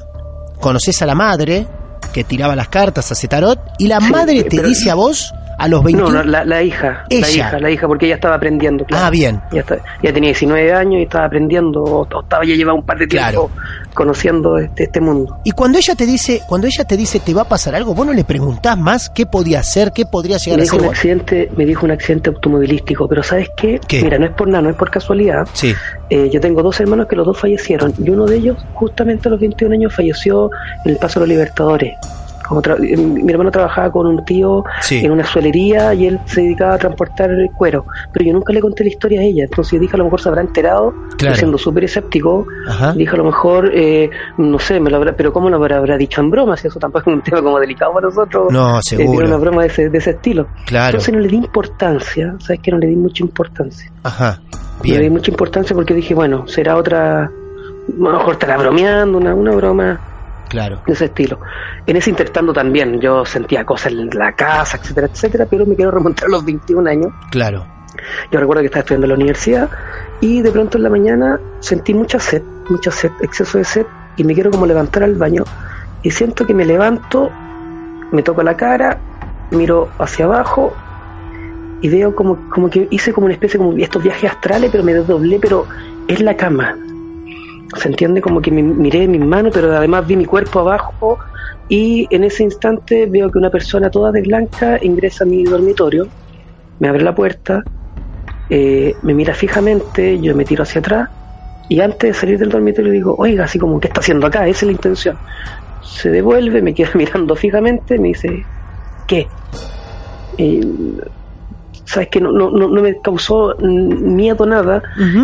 conoces 0.60 1.02
a 1.02 1.08
la 1.08 1.16
madre 1.16 1.66
que 2.14 2.24
tiraba 2.24 2.56
las 2.56 2.70
cartas, 2.70 3.12
hace 3.12 3.28
tarot, 3.28 3.60
y 3.78 3.88
la 3.88 4.00
Sí, 4.00 4.12
madre 4.12 4.44
te 4.44 4.56
pero- 4.58 4.70
dice 4.70 4.90
a 4.92 4.96
vos 4.96 5.34
a 5.60 5.68
los 5.68 5.84
21 5.84 6.10
No, 6.10 6.24
no, 6.24 6.24
la, 6.24 6.46
la 6.46 6.64
hija, 6.64 7.06
Ella. 7.10 7.22
la 7.22 7.30
hija, 7.32 7.60
la 7.60 7.72
hija, 7.72 7.88
porque 7.88 8.06
ella 8.08 8.16
estaba 8.16 8.36
aprendiendo. 8.36 8.86
claro. 8.86 9.06
Ah, 9.06 9.10
bien. 9.10 9.42
Ya, 9.52 9.64
tenía 10.14 10.30
19 10.30 10.74
años 10.74 11.00
y 11.00 11.04
estaba 11.04 11.26
aprendiendo, 11.26 11.82
o, 11.84 12.22
estaba 12.22 12.44
ya 12.46 12.56
llevaba 12.56 12.78
un 12.80 12.86
par 12.86 12.98
de 12.98 13.08
tiempo 13.08 13.52
conociendo 13.94 14.58
este, 14.58 14.84
este 14.84 15.00
mundo. 15.00 15.40
Y 15.44 15.52
cuando 15.52 15.78
ella 15.78 15.96
te 15.96 16.06
dice, 16.06 16.42
cuando 16.48 16.68
ella 16.68 16.86
te 16.86 16.98
dice 16.98 17.20
te 17.20 17.34
va 17.34 17.44
a 17.44 17.48
pasar 17.48 17.76
algo, 17.76 17.94
vos 17.94 18.06
no 18.06 18.14
le 18.14 18.24
preguntás 18.24 18.78
más 18.78 19.10
qué 19.10 19.26
podía 19.26 19.60
hacer, 19.60 19.92
qué 19.92 20.06
podría 20.06 20.38
llegar 20.38 20.60
Me 20.60 20.64
a 20.66 20.68
ser. 20.70 20.82
un 20.82 20.88
accidente, 20.88 21.52
me 21.56 21.66
dijo 21.66 21.86
un 21.86 21.92
accidente 21.92 22.30
automovilístico, 22.30 23.08
pero 23.08 23.24
¿sabes 23.24 23.50
qué? 23.56 23.80
¿Qué? 23.88 24.04
Mira, 24.04 24.18
no 24.18 24.26
es 24.26 24.32
por 24.34 24.48
nada, 24.48 24.64
no 24.64 24.70
es 24.70 24.76
por 24.76 24.90
casualidad. 24.92 25.48
Sí. 25.54 25.74
Eh, 26.10 26.30
yo 26.32 26.40
tengo 26.42 26.62
dos 26.62 26.80
hermanos 26.80 27.08
que 27.08 27.16
los 27.16 27.26
dos 27.26 27.40
fallecieron 27.40 27.94
y 27.98 28.10
uno 28.10 28.26
de 28.26 28.36
ellos 28.38 28.58
justamente 28.74 29.28
a 29.28 29.32
los 29.32 29.40
21 29.40 29.74
años 29.74 29.94
falleció 29.94 30.50
en 30.86 30.92
el 30.92 30.98
Paso 30.98 31.20
de 31.20 31.28
los 31.28 31.30
Libertadores. 31.30 31.94
Eh, 32.84 32.98
mi 32.98 33.32
hermano 33.32 33.52
trabajaba 33.52 33.92
con 33.92 34.06
un 34.08 34.24
tío 34.26 34.64
Sí. 34.82 35.04
en 35.04 35.12
una 35.12 35.24
suelería 35.24 35.94
y 35.94 36.08
él 36.08 36.20
se 36.26 36.42
dedicaba 36.42 36.74
a 36.74 36.78
transportar 36.78 37.32
el 37.32 37.50
cuero, 37.52 37.86
pero 38.12 38.26
yo 38.26 38.34
nunca 38.34 38.52
le 38.54 38.60
conté 38.62 38.84
la 38.84 38.90
historia 38.90 39.22
a 39.22 39.24
ella, 39.24 39.44
entonces 39.46 39.74
yo 39.74 39.80
dije 39.80 39.96
a 39.96 39.98
lo 39.98 40.04
mejor 40.06 40.22
se 40.22 40.30
habrá 40.30 40.42
enterado, 40.42 40.94
Claro. 41.18 41.36
siendo 41.36 41.58
súper 41.58 41.86
escéptico, 41.86 42.46
Ajá. 42.68 42.94
dije 42.94 43.12
a 43.14 43.18
lo 43.18 43.24
mejor, 43.26 43.72
eh, 43.74 44.10
no 44.38 44.60
sé, 44.60 44.80
me 44.80 44.90
lo 44.90 44.98
habrá, 44.98 45.16
pero 45.16 45.32
¿cómo 45.32 45.50
lo 45.50 45.56
habrá, 45.58 45.78
habrá 45.78 45.98
dicho 45.98 46.22
en 46.22 46.30
broma? 46.32 46.58
Si 46.58 46.68
eso 46.68 46.80
tampoco 46.80 47.10
es 47.10 47.16
un 47.18 47.22
tema 47.22 47.42
como 47.42 47.60
delicado 47.60 47.94
para 47.94 48.08
nosotros. 48.08 48.52
No, 48.52 48.78
eh, 48.78 48.82
seguro. 48.84 49.28
una 49.28 49.38
broma 49.38 49.62
de 49.62 49.68
ese, 49.70 49.90
de 49.90 49.98
ese 49.98 50.12
estilo. 50.12 50.48
Claro. 50.66 50.88
Entonces 50.88 51.14
no 51.14 51.20
le 51.22 51.28
di 51.30 51.36
importancia, 51.38 52.36
¿sabes 52.40 52.60
que 52.62 52.72
No 52.72 52.78
le 52.78 52.88
di 52.88 52.96
mucha 52.96 53.24
importancia. 53.24 53.92
Ajá. 54.04 54.40
Le 54.84 55.00
di 55.00 55.10
mucha 55.10 55.32
importancia 55.32 55.76
porque 55.76 55.94
dije, 55.94 56.14
bueno, 56.14 56.48
será 56.48 56.76
otra, 56.76 57.26
a 57.26 57.30
lo 57.98 58.12
mejor 58.12 58.34
estará 58.34 58.58
bromeando, 58.58 59.18
una, 59.18 59.34
una 59.34 59.52
broma 59.56 60.00
Claro. 60.50 60.82
de 60.86 60.94
ese 60.94 61.06
estilo. 61.06 61.40
En 61.86 61.96
ese 61.96 62.12
intertanto 62.12 62.54
también 62.54 63.00
yo 63.00 63.26
sentía 63.26 63.66
cosas 63.66 63.92
en 63.92 64.10
la 64.10 64.34
casa, 64.34 64.78
etcétera, 64.78 65.08
etcétera, 65.08 65.48
pero 65.50 65.66
me 65.66 65.76
quiero 65.76 65.92
remontar 65.92 66.28
a 66.28 66.30
los 66.30 66.46
21 66.46 66.90
años. 66.90 67.12
Claro. 67.32 67.66
Yo 68.32 68.40
recuerdo 68.40 68.62
que 68.62 68.68
estaba 68.68 68.82
estudiando 68.82 69.06
en 69.06 69.10
la 69.10 69.16
universidad 69.16 69.70
y 70.22 70.42
de 70.42 70.52
pronto 70.52 70.78
en 70.78 70.84
la 70.84 70.90
mañana 70.90 71.40
sentí 71.60 71.94
mucha 71.94 72.20
sed, 72.20 72.42
mucha 72.70 72.92
sed, 72.92 73.12
exceso 73.22 73.58
de 73.58 73.64
sed 73.64 73.86
y 74.16 74.24
me 74.24 74.34
quiero 74.34 74.52
como 74.52 74.66
levantar 74.66 75.04
al 75.04 75.16
baño 75.16 75.44
y 76.02 76.12
siento 76.12 76.46
que 76.46 76.54
me 76.54 76.66
levanto, 76.66 77.32
me 78.12 78.22
toco 78.22 78.44
la 78.44 78.56
cara, 78.56 79.00
miro 79.52 79.90
hacia 80.00 80.26
abajo 80.26 80.76
y 81.82 81.90
veo 81.90 82.16
como, 82.16 82.50
como 82.50 82.70
que 82.70 82.88
hice 82.92 83.12
como 83.14 83.26
una 83.26 83.34
especie 83.34 83.58
como 83.58 83.74
estos 83.74 84.04
viajes 84.04 84.32
astrales, 84.32 84.70
pero 84.72 84.84
me 84.84 84.94
desdoblé, 84.94 85.40
pero 85.40 85.66
es 86.08 86.20
la 86.22 86.36
cama. 86.36 86.78
Se 87.76 87.88
entiende 87.88 88.22
como 88.22 88.42
que 88.42 88.52
me 88.52 88.62
miré 88.62 89.08
mis 89.08 89.22
manos, 89.22 89.52
pero 89.54 89.76
además 89.76 90.06
vi 90.08 90.16
mi 90.16 90.26
cuerpo 90.26 90.60
abajo 90.60 91.20
y 91.70 92.08
en 92.10 92.24
ese 92.24 92.44
instante 92.44 93.06
veo 93.06 93.32
que 93.32 93.38
una 93.38 93.50
persona 93.50 93.90
toda 93.90 94.12
de 94.12 94.22
blanca 94.22 94.78
ingresa 94.82 95.24
a 95.24 95.28
mi 95.28 95.44
dormitorio, 95.44 96.08
me 96.80 96.90
abre 96.90 97.04
la 97.04 97.16
puerta, 97.16 97.64
eh, 98.50 98.94
me 99.02 99.14
mira 99.14 99.34
fijamente, 99.34 100.20
yo 100.20 100.36
me 100.36 100.46
tiro 100.46 100.64
hacia 100.64 100.80
atrás 100.80 101.10
y 101.70 101.80
antes 101.80 102.10
de 102.10 102.14
salir 102.14 102.40
del 102.40 102.50
dormitorio 102.50 102.92
digo, 102.92 103.16
oiga, 103.18 103.46
así 103.46 103.58
como, 103.58 103.80
¿qué 103.80 103.88
está 103.88 104.02
haciendo 104.02 104.28
acá? 104.28 104.48
Esa 104.48 104.60
es 104.60 104.64
la 104.64 104.72
intención. 104.74 105.18
Se 105.82 106.10
devuelve, 106.10 106.62
me 106.62 106.74
queda 106.74 106.92
mirando 106.96 107.36
fijamente, 107.36 107.98
me 107.98 108.10
dice, 108.10 108.46
¿qué? 109.08 109.28
Y, 110.38 110.62
¿Sabes 111.86 112.08
que 112.10 112.22
no, 112.22 112.32
no, 112.32 112.50
no, 112.50 112.68
no 112.70 112.82
me 112.82 113.00
causó 113.02 113.56
miedo 113.60 114.46
nada 114.46 114.82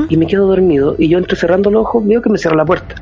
y 0.10 0.18
me 0.18 0.28
quedo 0.28 0.46
dormido 0.48 0.96
y 1.00 1.08
yo 1.08 1.18
entre 1.18 1.36
cerrando 1.38 1.72
los 1.72 1.82
ojos 1.82 2.06
veo 2.06 2.22
que 2.22 2.30
me 2.30 2.38
cierra 2.38 2.58
la 2.58 2.66
puerta. 2.66 2.96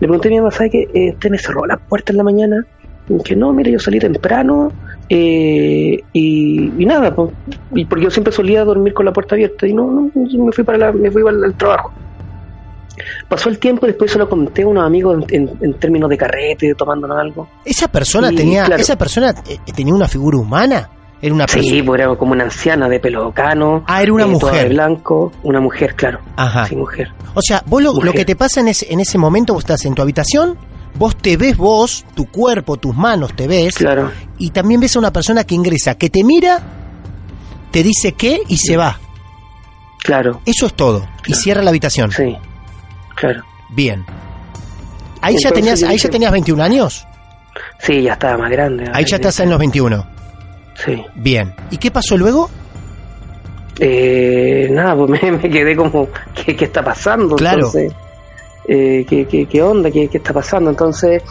Le 0.00 0.06
pregunté 0.06 0.28
a 0.28 0.30
mi 0.30 0.36
mamá, 0.38 0.50
¿sabe 0.50 0.70
que 0.70 0.88
eh, 0.94 1.10
usted 1.14 1.30
me 1.30 1.38
cerró 1.38 1.64
la 1.66 1.76
puerta 1.76 2.12
en 2.12 2.18
la 2.18 2.24
mañana? 2.24 2.64
Y 3.08 3.22
que 3.22 3.34
no, 3.34 3.52
mire, 3.52 3.72
yo 3.72 3.78
salí 3.78 3.98
temprano 3.98 4.70
eh, 5.08 5.98
y, 6.12 6.72
y 6.82 6.86
nada, 6.86 7.14
pues, 7.14 7.30
y 7.74 7.84
porque 7.84 8.04
yo 8.04 8.10
siempre 8.10 8.32
solía 8.32 8.64
dormir 8.64 8.94
con 8.94 9.04
la 9.06 9.12
puerta 9.12 9.34
abierta 9.34 9.66
y 9.66 9.72
no, 9.74 10.10
no 10.14 10.44
me 10.44 10.52
fui 10.52 10.62
para 10.64 10.78
la, 10.78 10.92
me 10.92 11.10
fui 11.10 11.22
al, 11.26 11.42
al 11.42 11.54
trabajo. 11.54 11.90
Pasó 13.28 13.48
el 13.48 13.58
tiempo 13.58 13.86
y 13.86 13.90
después 13.90 14.10
se 14.12 14.18
lo 14.18 14.28
conté 14.28 14.62
a 14.62 14.66
unos 14.68 14.84
amigos 14.84 15.24
en, 15.30 15.48
en- 15.48 15.56
en 15.60 15.74
términos 15.74 16.10
de 16.10 16.16
carrete, 16.18 16.74
tomándonos 16.74 17.18
algo. 17.18 17.48
Esa 17.64 17.88
persona 17.88 18.28
tenía, 18.30 18.64
claro. 18.66 18.80
esa 18.82 18.96
persona 18.96 19.34
eh, 19.48 19.58
tenía 19.74 19.94
una 19.94 20.06
figura 20.08 20.36
humana. 20.38 20.88
Era 21.22 21.34
una 21.34 21.46
persona. 21.46 21.62
Sí, 21.64 21.82
pues 21.82 22.00
era 22.00 22.16
como 22.16 22.32
una 22.32 22.44
anciana 22.44 22.88
de 22.88 22.98
pelo 22.98 23.30
cano. 23.32 23.84
Ah, 23.86 24.02
era 24.02 24.12
una 24.12 24.24
eh, 24.24 24.28
mujer. 24.28 24.68
de 24.68 24.74
blanco, 24.74 25.32
una 25.42 25.60
mujer, 25.60 25.94
claro. 25.94 26.20
Ajá. 26.36 26.66
Sí, 26.66 26.76
mujer. 26.76 27.12
O 27.34 27.40
sea, 27.42 27.62
vos 27.66 27.82
lo, 27.82 28.12
que 28.12 28.24
te 28.24 28.36
pasa 28.36 28.60
en 28.60 28.68
ese, 28.68 28.92
en 28.92 29.00
ese 29.00 29.18
momento, 29.18 29.52
vos 29.52 29.62
estás 29.64 29.84
en 29.84 29.94
tu 29.94 30.00
habitación, 30.02 30.56
vos 30.94 31.16
te 31.16 31.36
ves 31.36 31.56
vos, 31.56 32.06
tu 32.14 32.26
cuerpo, 32.30 32.78
tus 32.78 32.96
manos 32.96 33.34
te 33.34 33.46
ves, 33.46 33.74
Claro. 33.76 34.10
y 34.38 34.50
también 34.50 34.80
ves 34.80 34.96
a 34.96 34.98
una 34.98 35.12
persona 35.12 35.44
que 35.44 35.54
ingresa, 35.54 35.96
que 35.96 36.08
te 36.08 36.24
mira, 36.24 36.58
te 37.70 37.82
dice 37.82 38.12
qué 38.12 38.40
y 38.48 38.56
se 38.56 38.76
va. 38.76 38.98
Claro, 40.02 40.40
Eso 40.46 40.66
es 40.66 40.72
todo. 40.74 41.06
Y 41.26 41.34
cierra 41.34 41.62
la 41.62 41.68
habitación. 41.70 42.10
sí, 42.10 42.34
claro. 43.14 43.42
Bien. 43.68 44.04
Ahí 45.20 45.36
ya 45.38 45.52
tenías, 45.52 45.82
ahí 45.82 45.98
ya 45.98 46.08
tenías 46.08 46.32
21 46.32 46.62
años. 46.62 47.06
Sí, 47.78 48.02
ya 48.02 48.14
estaba 48.14 48.38
más 48.38 48.50
grande. 48.50 48.90
Ahí 48.94 49.04
ya 49.04 49.16
estás 49.16 49.38
en 49.40 49.50
los 49.50 49.58
21. 49.58 50.04
Sí. 50.84 51.02
Bien. 51.14 51.54
¿Y 51.70 51.76
qué 51.78 51.90
pasó 51.90 52.16
luego? 52.16 52.48
eh, 53.78 54.68
nada, 54.70 54.94
pues 54.96 55.22
me, 55.22 55.32
me 55.32 55.50
quedé 55.50 55.76
como, 55.76 56.08
¿qué, 56.34 56.54
qué 56.56 56.64
está 56.66 56.82
pasando? 56.82 57.36
Claro. 57.36 57.58
Entonces, 57.66 57.92
eh, 58.68 59.04
¿qué, 59.08 59.26
qué, 59.26 59.46
qué 59.46 59.62
onda? 59.62 59.90
¿Qué, 59.90 60.08
¿Qué 60.08 60.18
está 60.18 60.32
pasando? 60.32 60.70
Entonces, 60.70 61.22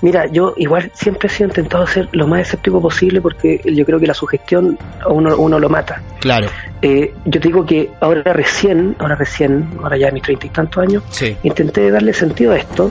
mira, 0.00 0.26
yo 0.26 0.54
igual 0.56 0.90
siempre 0.94 1.28
he 1.28 1.30
sido 1.30 1.48
intentado 1.48 1.86
ser 1.86 2.08
lo 2.12 2.26
más 2.26 2.40
escéptico 2.42 2.80
posible 2.80 3.20
porque 3.20 3.60
yo 3.64 3.84
creo 3.84 4.00
que 4.00 4.06
la 4.06 4.14
sugestión 4.14 4.76
a 5.00 5.08
uno, 5.12 5.36
uno 5.36 5.58
lo 5.58 5.68
mata. 5.68 6.02
Claro. 6.20 6.48
Eh, 6.80 7.14
yo 7.24 7.40
te 7.40 7.48
digo 7.48 7.64
que 7.64 7.90
ahora 8.00 8.32
recién, 8.32 8.96
ahora 8.98 9.14
recién, 9.14 9.68
ahora 9.82 9.96
ya 9.96 10.06
de 10.06 10.12
mis 10.12 10.22
treinta 10.22 10.46
y 10.46 10.50
tantos 10.50 10.82
años, 10.82 11.02
Sí. 11.10 11.36
intenté 11.44 11.90
darle 11.90 12.12
sentido 12.12 12.52
a 12.52 12.56
esto. 12.56 12.90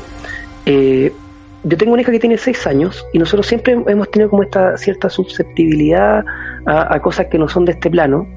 Eh, 0.65 1.11
yo 1.63 1.77
tengo 1.77 1.93
una 1.93 2.01
hija 2.01 2.11
que 2.11 2.19
tiene 2.19 2.37
seis 2.37 2.65
años 2.67 3.05
y 3.13 3.19
nosotros 3.19 3.45
siempre 3.47 3.73
hemos 3.87 4.09
tenido 4.11 4.29
como 4.29 4.43
esta 4.43 4.77
cierta 4.77 5.09
susceptibilidad 5.09 6.23
a, 6.65 6.95
a 6.95 7.01
cosas 7.01 7.27
que 7.27 7.37
no 7.37 7.47
son 7.47 7.65
de 7.65 7.73
este 7.73 7.89
plano. 7.89 8.27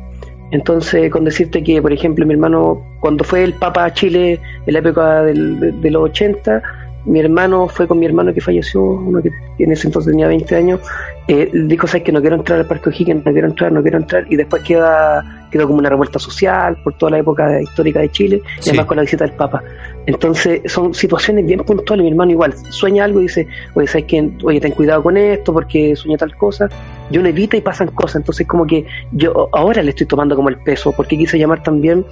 Entonces, 0.51 1.11
con 1.11 1.25
decirte 1.25 1.63
que, 1.65 1.81
por 1.83 1.93
ejemplo, 1.93 2.25
mi 2.27 2.35
hermano, 2.35 2.83
cuando 3.01 3.25
fue 3.25 3.43
el 3.43 3.55
Papa 3.55 3.85
a 3.87 3.93
Chile 3.93 4.41
en 4.67 4.73
la 4.73 4.79
época 4.79 5.23
del- 5.25 5.59
de, 5.59 5.73
de 5.73 5.91
los 5.91 6.05
80, 6.11 6.63
mi 7.07 7.21
hermano 7.21 7.69
fue 7.69 7.87
con 7.89 7.99
mi 7.99 8.07
hermano 8.07 8.33
que 8.33 8.41
falleció, 8.41 8.83
uno 8.83 9.21
que 9.21 9.31
en 9.59 9.73
ese 9.73 9.89
entonces 9.89 10.13
tenía 10.13 10.27
20 10.29 10.55
años, 10.57 10.81
eh, 11.29 11.51
dijo, 11.53 11.87
sabes 11.87 12.03
que 12.05 12.13
no 12.13 12.21
quiero 12.21 12.37
entrar 12.37 12.59
al 12.61 12.67
Parque 12.67 12.89
O'Higgins, 12.91 13.25
no 13.27 13.33
quiero 13.33 13.49
entrar, 13.49 13.73
no 13.73 13.83
quiero 13.83 13.99
entrar, 13.99 14.25
y 14.31 14.37
después 14.37 14.63
queda, 14.63 15.47
quedó 15.51 15.67
como 15.67 15.81
una 15.81 15.91
revuelta 15.91 16.19
social 16.19 16.77
por 16.83 16.95
toda 16.97 17.11
la 17.13 17.19
época 17.19 17.61
histórica 17.61 18.01
de 18.01 18.09
Chile, 18.11 18.37
y 18.37 18.69
además 18.71 18.87
con 18.87 18.97
la 18.97 19.03
visita 19.03 19.25
del 19.27 19.35
Papa. 19.35 19.63
Entonces, 20.07 20.61
son 20.71 20.93
situaciones 20.93 21.47
bien 21.47 21.61
puntuales, 21.61 22.05
mi 22.05 22.11
hermano 22.11 22.31
igual, 22.31 22.55
sueña 22.71 23.05
algo 23.05 23.21
y 23.21 23.25
dice, 23.25 23.49
oye, 23.75 23.87
sabes 23.87 24.05
que, 24.05 24.31
oye, 24.43 24.61
ten 24.61 24.73
cuidado 24.73 25.03
con 25.03 25.17
esto 25.17 25.53
porque 25.53 25.97
sueña 25.97 26.19
tal 26.19 26.37
cosa, 26.37 26.69
y 27.11 27.19
uno 27.19 27.29
evita 27.29 27.57
y 27.57 27.63
pasan 27.63 27.89
cosas, 27.89 28.17
entonces 28.17 28.47
como 28.47 28.67
que 28.67 28.85
yo 29.13 29.49
ahora 29.53 29.83
le 29.83 29.91
estoy 29.91 30.07
tomando 30.07 30.37
como 30.37 30.51
el 30.51 30.59
peso, 30.59 30.93
porque 30.93 31.17
quise 31.17 31.39
llamar 31.39 31.63
también, 31.63 32.05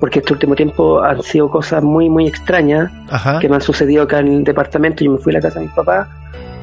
porque 0.00 0.18
este 0.18 0.32
último 0.32 0.56
tiempo 0.56 1.00
han 1.00 1.22
sido 1.22 1.48
cosas 1.50 1.82
muy, 1.82 2.08
muy 2.08 2.26
extrañas, 2.26 2.90
Ajá. 3.10 3.38
que 3.38 3.48
me 3.48 3.54
han 3.56 3.60
sucedido 3.60 4.02
acá 4.02 4.18
en 4.20 4.28
el 4.28 4.44
departamento. 4.44 5.04
Yo 5.04 5.12
me 5.12 5.18
fui 5.18 5.32
a 5.32 5.34
la 5.34 5.40
casa 5.40 5.60
de 5.60 5.66
mis 5.66 5.74
papás, 5.74 6.08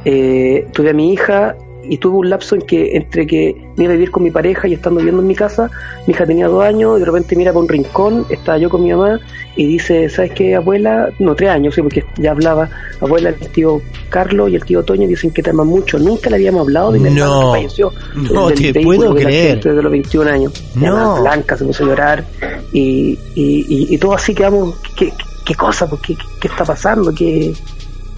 eh, 0.05 0.67
tuve 0.73 0.89
a 0.89 0.93
mi 0.93 1.13
hija 1.13 1.55
y 1.83 1.97
tuve 1.97 2.17
un 2.17 2.29
lapso 2.29 2.55
en 2.55 2.61
que 2.61 2.95
entre 2.95 3.27
que 3.27 3.55
me 3.77 3.85
iba 3.85 3.93
a 3.93 3.95
vivir 3.95 4.11
con 4.11 4.23
mi 4.23 4.31
pareja 4.31 4.67
y 4.67 4.73
estando 4.73 4.99
viviendo 4.99 5.21
en 5.21 5.27
mi 5.27 5.35
casa, 5.35 5.69
mi 6.07 6.13
hija 6.13 6.25
tenía 6.25 6.47
dos 6.47 6.63
años 6.63 6.97
y 6.97 6.99
de 6.99 7.05
repente 7.05 7.35
mira 7.35 7.51
para 7.51 7.61
un 7.61 7.69
rincón, 7.69 8.25
estaba 8.29 8.57
yo 8.57 8.69
con 8.69 8.83
mi 8.83 8.91
mamá 8.91 9.19
y 9.55 9.65
dice, 9.67 10.09
¿sabes 10.09 10.31
qué, 10.31 10.55
abuela? 10.55 11.09
No, 11.19 11.35
tres 11.35 11.49
años, 11.51 11.75
sí, 11.75 11.81
porque 11.81 12.03
ya 12.17 12.31
hablaba. 12.31 12.69
Abuela, 12.99 13.29
el 13.29 13.35
tío 13.49 13.81
Carlos 14.09 14.49
y 14.49 14.55
el 14.55 14.65
tío 14.65 14.83
Toño 14.83 15.07
dicen 15.07 15.31
que 15.31 15.43
te 15.43 15.51
aman 15.51 15.67
mucho. 15.67 15.99
Nunca 15.99 16.29
le 16.29 16.37
habíamos 16.37 16.61
hablado 16.61 16.91
de 16.91 16.99
mi 16.99 17.09
No. 17.11 17.51
que 17.53 17.57
falleció. 17.59 17.91
No 18.31 18.47
del 18.49 18.73
te 18.73 18.81
puedo 18.81 19.13
creer. 19.13 19.57
accidente 19.57 19.73
de 19.73 19.83
los 19.83 19.91
21 19.91 20.29
años. 20.31 20.53
No. 20.75 21.21
Blanca 21.21 21.55
se 21.57 21.65
puso 21.65 21.83
a 21.83 21.87
llorar 21.87 22.25
y, 22.71 23.17
y, 23.35 23.65
y, 23.67 23.93
y 23.95 23.97
todo 23.97 24.13
así 24.13 24.33
quedamos, 24.33 24.75
¿qué, 24.97 25.13
qué, 25.45 25.55
cosa? 25.55 25.87
pues, 25.87 26.01
¿Qué, 26.01 26.15
qué 26.41 26.47
está 26.47 26.65
pasando? 26.65 27.13
¿Qué, 27.13 27.53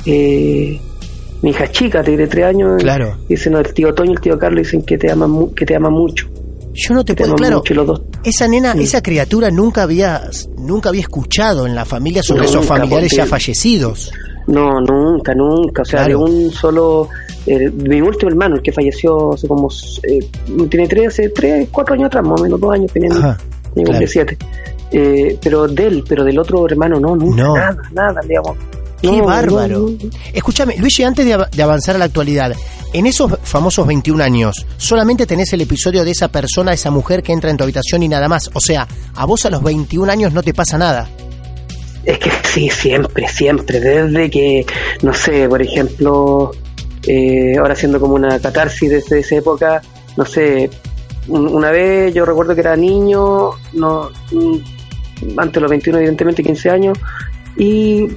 eh, 0.06 0.80
mi 1.42 1.50
hija 1.50 1.70
chica, 1.72 2.02
tiene 2.04 2.28
tres 2.28 2.46
años. 2.46 2.82
Claro. 2.82 3.18
Dicen, 3.28 3.54
no, 3.54 3.60
el 3.60 3.74
tío 3.74 3.94
Toño 3.94 4.12
y 4.12 4.14
el 4.16 4.22
tío 4.22 4.40
Carlos 4.40 4.64
dicen 4.64 4.82
que 4.84 4.98
te 4.98 5.12
aman, 5.12 5.50
que 5.56 5.66
te 5.66 5.76
ama 5.76 5.90
mucho. 5.90 6.28
Yo 6.76 6.94
no 6.94 7.06
te 7.06 7.16
puedo, 7.16 7.36
claro. 7.36 7.64
los 7.70 7.88
dos. 7.88 8.02
Esa 8.24 8.48
nena, 8.48 8.74
Sí. 8.74 8.84
esa 8.84 9.02
criatura 9.02 9.50
nunca 9.50 9.84
había, 9.84 10.22
nunca 10.58 10.90
había 10.90 11.02
escuchado 11.02 11.66
en 11.66 11.74
la 11.74 11.86
familia 11.86 12.22
sobre 12.22 12.42
No, 12.44 12.50
esos 12.50 12.66
familiares 12.66 13.10
porque- 13.12 13.18
ya 13.24 13.26
fallecidos. 13.26 14.12
No, 14.48 14.80
nunca, 14.82 15.34
nunca. 15.34 15.82
O 15.82 15.86
sea, 15.86 16.06
Claro. 16.06 16.20
de 16.20 16.32
un 16.32 16.52
solo. 16.52 17.10
eh, 17.48 17.70
mi 17.70 18.02
último 18.02 18.32
hermano, 18.32 18.56
el 18.56 18.62
que 18.64 18.72
falleció 18.72 19.34
hace 19.34 19.48
como. 19.48 19.70
eh, 20.04 20.20
tiene 20.70 20.88
tres, 20.88 21.08
hace 21.10 21.30
tres, 21.30 21.68
cuatro 21.72 21.94
años 21.94 22.08
atrás, 22.08 22.24
más 22.26 22.42
o 22.42 22.44
menos 22.44 22.60
dos 22.60 22.74
años, 22.74 22.92
tenía, 22.92 23.12
Ajá, 23.12 23.38
claro. 23.76 24.08
siete. 24.08 24.38
Eh, 24.92 25.38
pero 25.44 25.68
de 25.68 25.86
él, 25.88 26.04
pero 26.08 26.24
del 26.24 26.40
otro 26.40 26.66
hermano, 26.68 27.00
no, 27.00 27.16
nunca, 27.16 27.44
No. 27.44 27.56
nada, 27.56 27.78
nada, 27.94 28.22
digamos. 28.28 28.58
Qué 29.02 29.12
No, 29.12 29.26
bárbaro. 29.26 29.80
no, 29.80 29.90
no. 29.90 30.10
Escúchame, 30.34 30.76
Luigi, 30.78 31.04
antes 31.04 31.26
de, 31.26 31.34
av- 31.36 31.50
de 31.50 31.64
avanzar 31.64 31.96
a 31.96 32.00
la 32.00 32.06
actualidad, 32.06 32.54
en 32.94 33.06
esos 33.06 33.38
famosos 33.44 33.86
21 33.86 34.24
años, 34.24 34.66
solamente 34.78 35.26
tenés 35.26 35.52
el 35.54 35.62
episodio 35.62 36.04
de 36.06 36.12
esa 36.12 36.30
persona, 36.30 36.74
esa 36.74 36.92
mujer 36.92 37.22
que 37.22 37.34
entra 37.34 37.50
en 37.52 37.58
tu 37.58 37.64
habitación 37.64 38.04
y 38.04 38.08
nada 38.08 38.28
más. 38.30 38.50
O 38.54 38.60
sea, 38.62 38.88
a 39.16 39.26
vos 39.26 39.46
a 39.46 39.50
los 39.50 39.62
21 39.62 40.12
años 40.12 40.34
no 40.34 40.42
te 40.42 40.54
pasa 40.54 40.78
nada. 40.78 41.10
Es 42.06 42.20
que 42.20 42.32
sí, 42.44 42.70
siempre, 42.70 43.28
siempre. 43.28 43.80
Desde 43.80 44.30
que, 44.30 44.66
no 45.02 45.14
sé, 45.14 45.50
por 45.50 45.62
ejemplo, 45.62 46.52
eh, 47.08 47.58
ahora 47.60 47.74
haciendo 47.74 48.00
como 48.00 48.16
una 48.16 48.40
catarsis 48.40 48.90
desde 48.90 49.20
esa 49.20 49.36
época, 49.36 49.82
no 50.16 50.24
sé, 50.26 50.70
un- 51.28 51.48
una 51.48 51.72
vez 51.72 52.14
yo 52.14 52.26
recuerdo 52.26 52.54
que 52.56 52.62
era 52.62 52.76
niño, 52.78 53.50
no 53.74 54.10
mm, 54.32 54.58
antes 55.40 55.54
de 55.56 55.62
los 55.62 55.70
21, 55.70 55.98
evidentemente 55.98 56.44
15 56.44 56.70
años, 56.70 56.98
y 57.58 58.08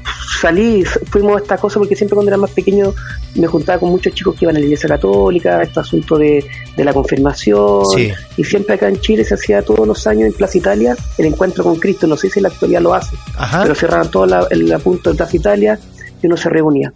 salí, 0.41 0.85
fuimos 0.85 1.37
a 1.37 1.43
esta 1.43 1.57
cosa 1.57 1.79
porque 1.79 1.97
siempre 1.97 2.15
cuando 2.15 2.31
era 2.31 2.37
más 2.37 2.51
pequeño 2.51 2.95
me 3.35 3.47
juntaba 3.47 3.79
con 3.81 3.91
muchos 3.91 4.15
chicos 4.15 4.35
que 4.37 4.45
iban 4.45 4.57
a 4.57 4.59
la 4.59 4.65
iglesia 4.65 4.89
católica, 4.89 5.63
este 5.63 5.81
asunto 5.81 6.17
de, 6.19 6.45
de 6.77 6.85
la 6.85 6.93
confirmación, 6.93 7.85
Sí. 7.95 8.11
y 8.37 8.45
siempre 8.45 8.75
acá 8.77 8.89
en 8.89 9.01
Chile 9.01 9.25
se 9.25 9.35
hacía 9.35 9.63
todos 9.63 9.87
los 9.87 10.07
años 10.07 10.27
en 10.29 10.33
Plaza 10.33 10.59
Italia 10.59 10.97
el 11.19 11.27
encuentro 11.27 11.65
con 11.65 11.77
Cristo, 11.77 12.07
no 12.07 12.17
sé 12.17 12.31
si 12.31 12.39
en 12.39 12.45
la 12.45 12.49
actualidad 12.51 12.81
lo 12.83 12.95
hace 12.95 13.17
Ajá. 13.37 13.63
pero 13.63 13.75
cerraban 13.75 14.11
todo 14.11 14.27
la- 14.27 14.47
el 14.51 14.73
punto 14.81 15.11
de 15.11 15.17
Plaza 15.17 15.37
Italia 15.37 15.79
y 16.23 16.27
uno 16.27 16.37
se 16.37 16.49
reunía. 16.49 16.93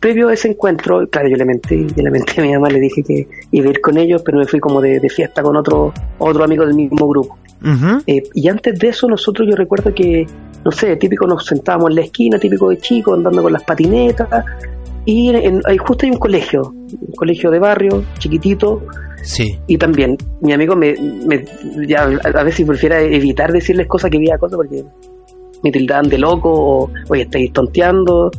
Previo 0.00 0.28
a 0.28 0.32
ese 0.34 0.48
encuentro, 0.48 1.06
claro, 1.08 1.28
yo 1.28 1.36
le 1.36 1.44
menté, 1.44 1.86
yo 1.94 2.02
le 2.02 2.10
menté 2.10 2.40
a 2.40 2.44
mi 2.44 2.52
mamá, 2.52 2.70
le 2.70 2.80
dije 2.80 3.02
que 3.02 3.28
iba 3.52 3.66
a 3.66 3.70
ir 3.70 3.80
con 3.82 3.98
ellos, 3.98 4.22
pero 4.24 4.38
me 4.38 4.46
fui 4.46 4.58
como 4.58 4.80
de, 4.80 4.98
de 4.98 5.08
fiesta 5.10 5.42
con 5.42 5.56
otro, 5.56 5.92
otro 6.18 6.42
amigo 6.42 6.64
del 6.64 6.74
mismo 6.74 7.06
grupo. 7.06 7.36
Eh, 8.06 8.22
y 8.32 8.48
antes 8.48 8.78
de 8.78 8.88
eso, 8.88 9.06
nosotros 9.06 9.46
yo 9.50 9.54
recuerdo 9.56 9.92
que, 9.94 10.26
no 10.64 10.72
sé, 10.72 10.96
típico 10.96 11.26
nos 11.26 11.44
sentábamos 11.44 11.90
en 11.90 11.96
la 11.96 12.00
esquina, 12.02 12.38
típico 12.38 12.70
de 12.70 12.78
chicos, 12.78 13.14
andando 13.18 13.42
con 13.42 13.52
las 13.52 13.62
patinetas, 13.64 14.28
y 15.04 15.28
en- 15.34 15.60
ahí 15.66 15.76
justo 15.76 16.06
hay 16.06 16.12
un 16.12 16.18
colegio, 16.18 16.62
un 16.72 17.14
colegio 17.14 17.50
de 17.50 17.58
barrio, 17.58 18.02
chiquitito, 18.18 18.82
Sí. 19.22 19.58
y 19.66 19.76
también, 19.76 20.16
mi 20.40 20.54
amigo 20.54 20.74
me, 20.76 20.94
me- 21.26 21.44
ya 21.86 22.04
a 22.04 22.38
a 22.40 22.42
veces 22.42 22.66
prefiera 22.66 23.00
evitar 23.02 23.52
decirles 23.52 23.86
cosas 23.86 24.10
que 24.10 24.16
veía 24.18 24.38
cosas 24.38 24.56
porque 24.56 24.82
me 25.62 25.70
tildaban 25.70 26.08
de 26.08 26.16
loco 26.16 26.50
o 26.50 26.90
oye 27.10 27.22
estáis 27.24 27.52
tonteando 27.52 28.30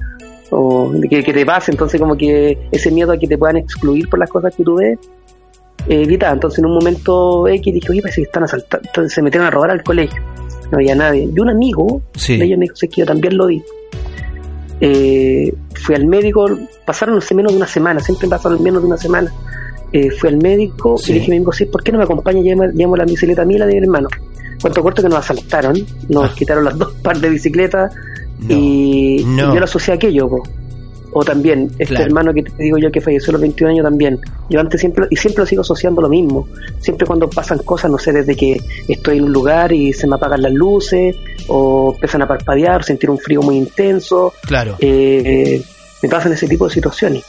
o 0.51 0.91
que, 1.09 1.23
que 1.23 1.33
te 1.33 1.45
pase, 1.45 1.71
entonces 1.71 1.99
como 1.99 2.15
que 2.15 2.57
ese 2.71 2.91
miedo 2.91 3.11
a 3.13 3.17
que 3.17 3.27
te 3.27 3.37
puedan 3.37 3.57
excluir 3.57 4.07
por 4.09 4.19
las 4.19 4.29
cosas 4.29 4.55
que 4.55 4.63
tú 4.63 4.75
ves, 4.75 4.99
eh. 5.87 6.05
Entonces 6.07 6.59
en 6.59 6.65
un 6.65 6.73
momento 6.75 7.47
X 7.47 7.73
dije, 7.73 7.87
oye, 7.89 8.01
parece 8.01 8.21
que 8.21 8.25
están 8.25 8.43
asaltando, 8.43 8.87
entonces 8.87 9.13
se 9.13 9.21
metieron 9.21 9.47
a 9.47 9.51
robar 9.51 9.71
al 9.71 9.83
colegio, 9.83 10.21
no 10.71 10.77
había 10.77 10.93
nadie. 10.95 11.27
Y 11.35 11.39
un 11.39 11.49
amigo 11.49 12.01
Sí. 12.15 12.37
de 12.37 12.45
ellos 12.45 12.59
me 12.59 12.65
dijo, 12.65 12.75
"Sí, 12.75 12.87
que 12.87 13.01
yo 13.01 13.05
también 13.07 13.35
lo 13.37 13.47
vi. 13.47 13.63
Eh, 14.79 15.53
fui 15.75 15.95
al 15.95 16.05
médico, 16.07 16.45
pasaron 16.85 17.15
no 17.15 17.21
sé, 17.21 17.35
menos 17.35 17.51
de 17.51 17.57
una 17.57 17.67
semana, 17.67 17.99
siempre 17.99 18.27
pasaron 18.27 18.61
menos 18.63 18.81
de 18.81 18.87
una 18.87 18.97
semana. 18.97 19.31
Eh, 19.93 20.09
fui 20.09 20.29
al 20.29 20.37
médico 20.37 20.97
Sí. 20.97 21.11
y 21.11 21.13
le 21.13 21.19
dije 21.19 21.31
a 21.31 21.33
mi 21.33 21.37
amigo, 21.37 21.51
sí, 21.51 21.65
¿por 21.65 21.83
qué 21.83 21.91
no 21.91 21.97
me 21.99 22.05
acompaña? 22.05 22.41
Llevo, 22.41 22.63
llevo 22.65 22.95
la 22.95 23.05
bicicleta 23.05 23.45
mía 23.45 23.57
y 23.57 23.59
la 23.59 23.65
de 23.67 23.73
mi 23.73 23.85
hermano. 23.85 24.07
Cuanto 24.61 24.81
corto 24.81 25.01
que 25.01 25.09
nos 25.09 25.19
asaltaron, 25.19 25.75
nos 26.09 26.31
Ah. 26.31 26.33
quitaron 26.35 26.63
las 26.63 26.77
dos 26.77 26.93
par 27.03 27.19
de 27.19 27.29
bicicletas 27.29 27.93
No. 28.41 28.55
y, 28.55 29.23
No. 29.25 29.51
y 29.51 29.53
yo 29.53 29.59
lo 29.59 29.63
asocié 29.65 29.93
a 29.93 29.95
aquello. 29.95 30.27
po. 30.29 30.43
O 31.13 31.25
también, 31.25 31.67
este 31.71 31.87
Claro. 31.87 32.05
hermano 32.05 32.33
que 32.33 32.41
te 32.43 32.63
digo 32.63 32.77
yo 32.77 32.89
que 32.89 33.01
falleció 33.01 33.31
a 33.31 33.33
los 33.33 33.41
21 33.41 33.71
años 33.73 33.83
también. 33.83 34.17
Yo 34.49 34.61
antes 34.61 34.79
siempre, 34.79 35.07
y 35.09 35.17
siempre 35.17 35.41
lo 35.41 35.45
sigo 35.45 35.61
asociando 35.61 36.01
lo 36.01 36.07
mismo. 36.07 36.47
Siempre 36.79 37.05
cuando 37.05 37.29
pasan 37.29 37.57
cosas, 37.59 37.91
no 37.91 37.97
sé, 37.97 38.13
desde 38.13 38.33
que 38.33 38.57
estoy 38.87 39.17
en 39.17 39.25
un 39.25 39.33
lugar 39.33 39.73
y 39.73 39.91
se 39.91 40.07
me 40.07 40.15
apagan 40.15 40.41
las 40.41 40.53
luces, 40.53 41.17
o 41.49 41.91
empiezan 41.95 42.21
a 42.21 42.27
parpadear, 42.29 42.85
sentir 42.85 43.09
un 43.09 43.17
frío 43.19 43.41
muy 43.41 43.57
intenso, 43.57 44.33
Claro. 44.47 44.77
eh, 44.79 45.61
me 46.01 46.07
pasan 46.07 46.31
ese 46.31 46.47
tipo 46.47 46.65
de 46.69 46.73
situaciones. 46.73 47.23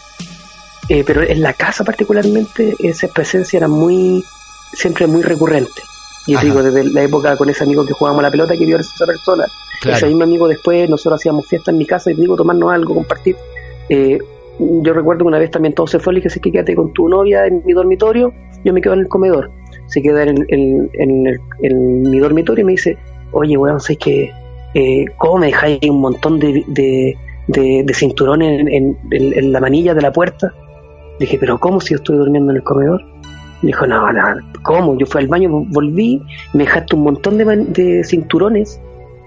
Eh, 0.88 1.02
pero 1.04 1.22
en 1.22 1.42
la 1.42 1.52
casa 1.52 1.82
particularmente 1.82 2.74
esa 2.78 3.08
presencia 3.08 3.56
era 3.56 3.66
muy, 3.68 4.22
siempre 4.74 5.08
muy 5.08 5.22
recurrente. 5.22 5.82
Yo 6.26 6.36
Ajá. 6.38 6.42
te 6.42 6.46
digo, 6.52 6.62
desde 6.62 6.84
la 6.92 7.02
época 7.02 7.36
con 7.36 7.48
ese 7.50 7.64
amigo 7.64 7.84
que 7.84 7.92
jugábamos 7.94 8.20
a 8.20 8.28
la 8.28 8.30
pelota 8.30 8.56
que 8.56 8.64
vio 8.64 8.76
a 8.76 8.80
esa 8.80 9.06
persona, 9.06 9.44
Claro. 9.80 9.96
ese 9.96 10.06
mismo 10.06 10.22
amigo 10.24 10.46
después 10.48 10.88
nosotros 10.88 11.20
hacíamos 11.20 11.46
fiesta 11.46 11.70
en 11.72 11.78
mi 11.78 11.86
casa 11.86 12.10
y 12.12 12.14
te 12.14 12.20
digo, 12.20 12.36
tomarnos 12.36 12.72
algo, 12.72 12.94
compartir. 12.94 13.34
Eh, 13.88 14.18
yo 14.58 14.92
recuerdo 14.92 15.24
que 15.24 15.28
una 15.28 15.38
vez 15.38 15.50
también 15.50 15.74
todo 15.74 15.86
se 15.88 15.98
fue, 15.98 16.12
le 16.12 16.18
dije, 16.20 16.30
"Sí, 16.30 16.38
que 16.40 16.52
quédate 16.52 16.76
con 16.76 16.92
tu 16.92 17.08
novia 17.08 17.46
en 17.46 17.62
mi 17.64 17.72
dormitorio, 17.72 18.32
yo 18.64 18.72
me 18.72 18.80
quedo 18.80 18.94
en 18.94 19.00
el 19.00 19.08
comedor. 19.08 19.50
Se 19.86 20.00
queda 20.00 20.22
en, 20.22 20.44
en- 20.48 20.88
en 20.94 21.26
el- 21.26 21.40
en 21.62 22.02
mi 22.02 22.18
dormitorio 22.20 22.62
y 22.62 22.66
me 22.66 22.72
dice, 22.72 22.96
oye, 23.32 23.56
weón, 23.56 23.80
sé 23.80 23.96
que, 23.96 24.30
eh, 24.74 25.04
¿cómo 25.18 25.38
me 25.38 25.46
dejáis 25.46 25.80
un 25.90 26.00
montón 26.00 26.38
de, 26.38 26.62
de, 26.68 27.16
de- 27.48 27.82
de 27.84 27.94
cinturones 27.94 28.64
en, 28.70 28.96
la 29.52 29.58
manilla 29.60 29.94
de 29.94 30.02
la 30.02 30.12
puerta? 30.12 30.54
Le 31.18 31.26
dije, 31.26 31.38
pero 31.38 31.58
¿cómo 31.58 31.80
si 31.80 31.90
yo 31.94 31.96
estoy 31.96 32.16
durmiendo 32.16 32.52
en 32.52 32.58
el 32.58 32.62
comedor? 32.62 33.02
Me 33.62 33.68
dijo, 33.68 33.86
no, 33.86 34.12
no, 34.12 34.22
¿cómo? 34.62 34.98
Yo 34.98 35.06
fui 35.06 35.20
al 35.22 35.28
baño, 35.28 35.48
volví, 35.68 36.20
me 36.52 36.64
dejaste 36.64 36.96
un 36.96 37.04
montón 37.04 37.38
de, 37.38 37.44
de 37.44 38.02
cinturones, 38.04 38.80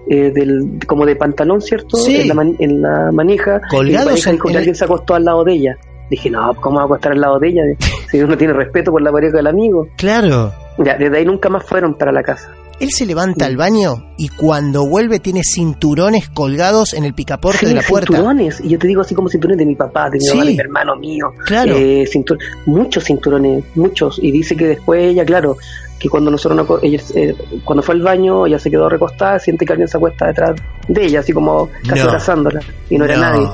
eh, 0.09 0.31
del, 0.31 0.77
como 0.85 1.05
de 1.05 1.15
pantalón, 1.15 1.61
¿cierto? 1.61 1.97
Sí. 1.97 2.17
En, 2.21 2.27
la 2.27 2.33
man- 2.33 2.55
en 2.59 2.81
la 2.81 3.11
manija. 3.11 3.61
Colgados 3.69 4.09
en- 4.09 4.15
dijo 4.15 4.29
en 4.31 4.39
que 4.39 4.49
el- 4.49 4.57
alguien 4.57 4.75
se 4.75 4.85
acostó 4.85 5.15
al 5.15 5.25
lado 5.25 5.43
de 5.43 5.53
ella. 5.53 5.77
Dije, 6.09 6.29
no, 6.29 6.53
¿cómo 6.61 6.75
va 6.77 6.83
a 6.83 6.85
acostar 6.85 7.13
al 7.13 7.21
lado 7.21 7.39
de 7.39 7.47
ella? 7.49 7.61
Si 8.11 8.21
uno 8.21 8.37
tiene 8.37 8.53
respeto 8.53 8.91
por 8.91 9.01
la 9.01 9.11
pareja 9.11 9.37
del 9.37 9.47
amigo. 9.47 9.87
Claro. 9.97 10.51
Ya, 10.77 10.95
desde 10.97 11.17
ahí 11.17 11.25
nunca 11.25 11.49
más 11.49 11.63
fueron 11.65 11.95
para 11.95 12.11
la 12.11 12.21
casa. 12.23 12.49
Él 12.79 12.89
se 12.91 13.05
levanta 13.05 13.45
al 13.45 13.55
baño 13.55 14.05
y 14.17 14.27
cuando 14.27 14.85
vuelve 14.85 15.19
tiene 15.19 15.41
cinturones 15.43 16.27
colgados 16.29 16.93
en 16.93 17.05
el 17.05 17.13
picaporte 17.13 17.59
Sí, 17.59 17.65
de 17.67 17.73
la 17.75 17.81
puerta. 17.81 18.07
cinturones, 18.13 18.59
y 18.61 18.69
yo 18.69 18.77
te 18.79 18.87
digo 18.87 19.01
así 19.01 19.15
como 19.15 19.29
cinturones 19.29 19.59
de 19.59 19.65
mi 19.65 19.75
papá, 19.75 20.09
de 20.09 20.17
mi 20.17 20.25
Sí. 20.25 20.29
mamá, 20.33 20.45
de 20.45 20.51
mi 20.53 20.59
hermano 20.59 20.95
mío. 20.97 21.33
Claro. 21.45 21.75
Eh, 21.75 22.05
cintur- 22.11 22.37
muchos 22.65 23.05
cinturones, 23.05 23.63
muchos. 23.75 24.19
Y 24.21 24.31
dice 24.31 24.55
que 24.57 24.67
después 24.67 25.01
ella, 25.03 25.23
claro, 25.23 25.55
que 25.97 26.09
cuando 26.09 26.29
nosotros 26.29 26.67
no 26.67 26.79
ella, 26.81 26.99
eh, 27.15 27.33
cuando 27.63 27.81
fue 27.81 27.95
al 27.95 28.01
baño, 28.01 28.45
ella 28.45 28.59
se 28.59 28.69
quedó 28.69 28.89
recostada, 28.89 29.39
siente 29.39 29.65
que 29.65 29.71
alguien 29.71 29.87
se 29.87 29.95
acuesta 29.95 30.27
detrás 30.27 30.55
de 30.89 31.05
ella, 31.05 31.21
así 31.21 31.31
como 31.31 31.69
casi 31.87 32.01
No. 32.01 32.09
abrazándola, 32.09 32.59
y 32.89 32.97
no, 32.97 33.05
era 33.05 33.15
No. 33.15 33.21
nadie. 33.21 33.47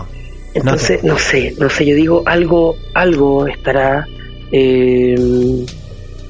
Entonces, 0.55 1.03
no, 1.03 1.17
sé, 1.19 1.53
no 1.59 1.69
sé, 1.69 1.85
yo 1.85 1.95
digo, 1.95 2.23
algo, 2.25 2.75
algo 2.95 3.45
estará. 3.47 4.05
eh, 4.53 5.15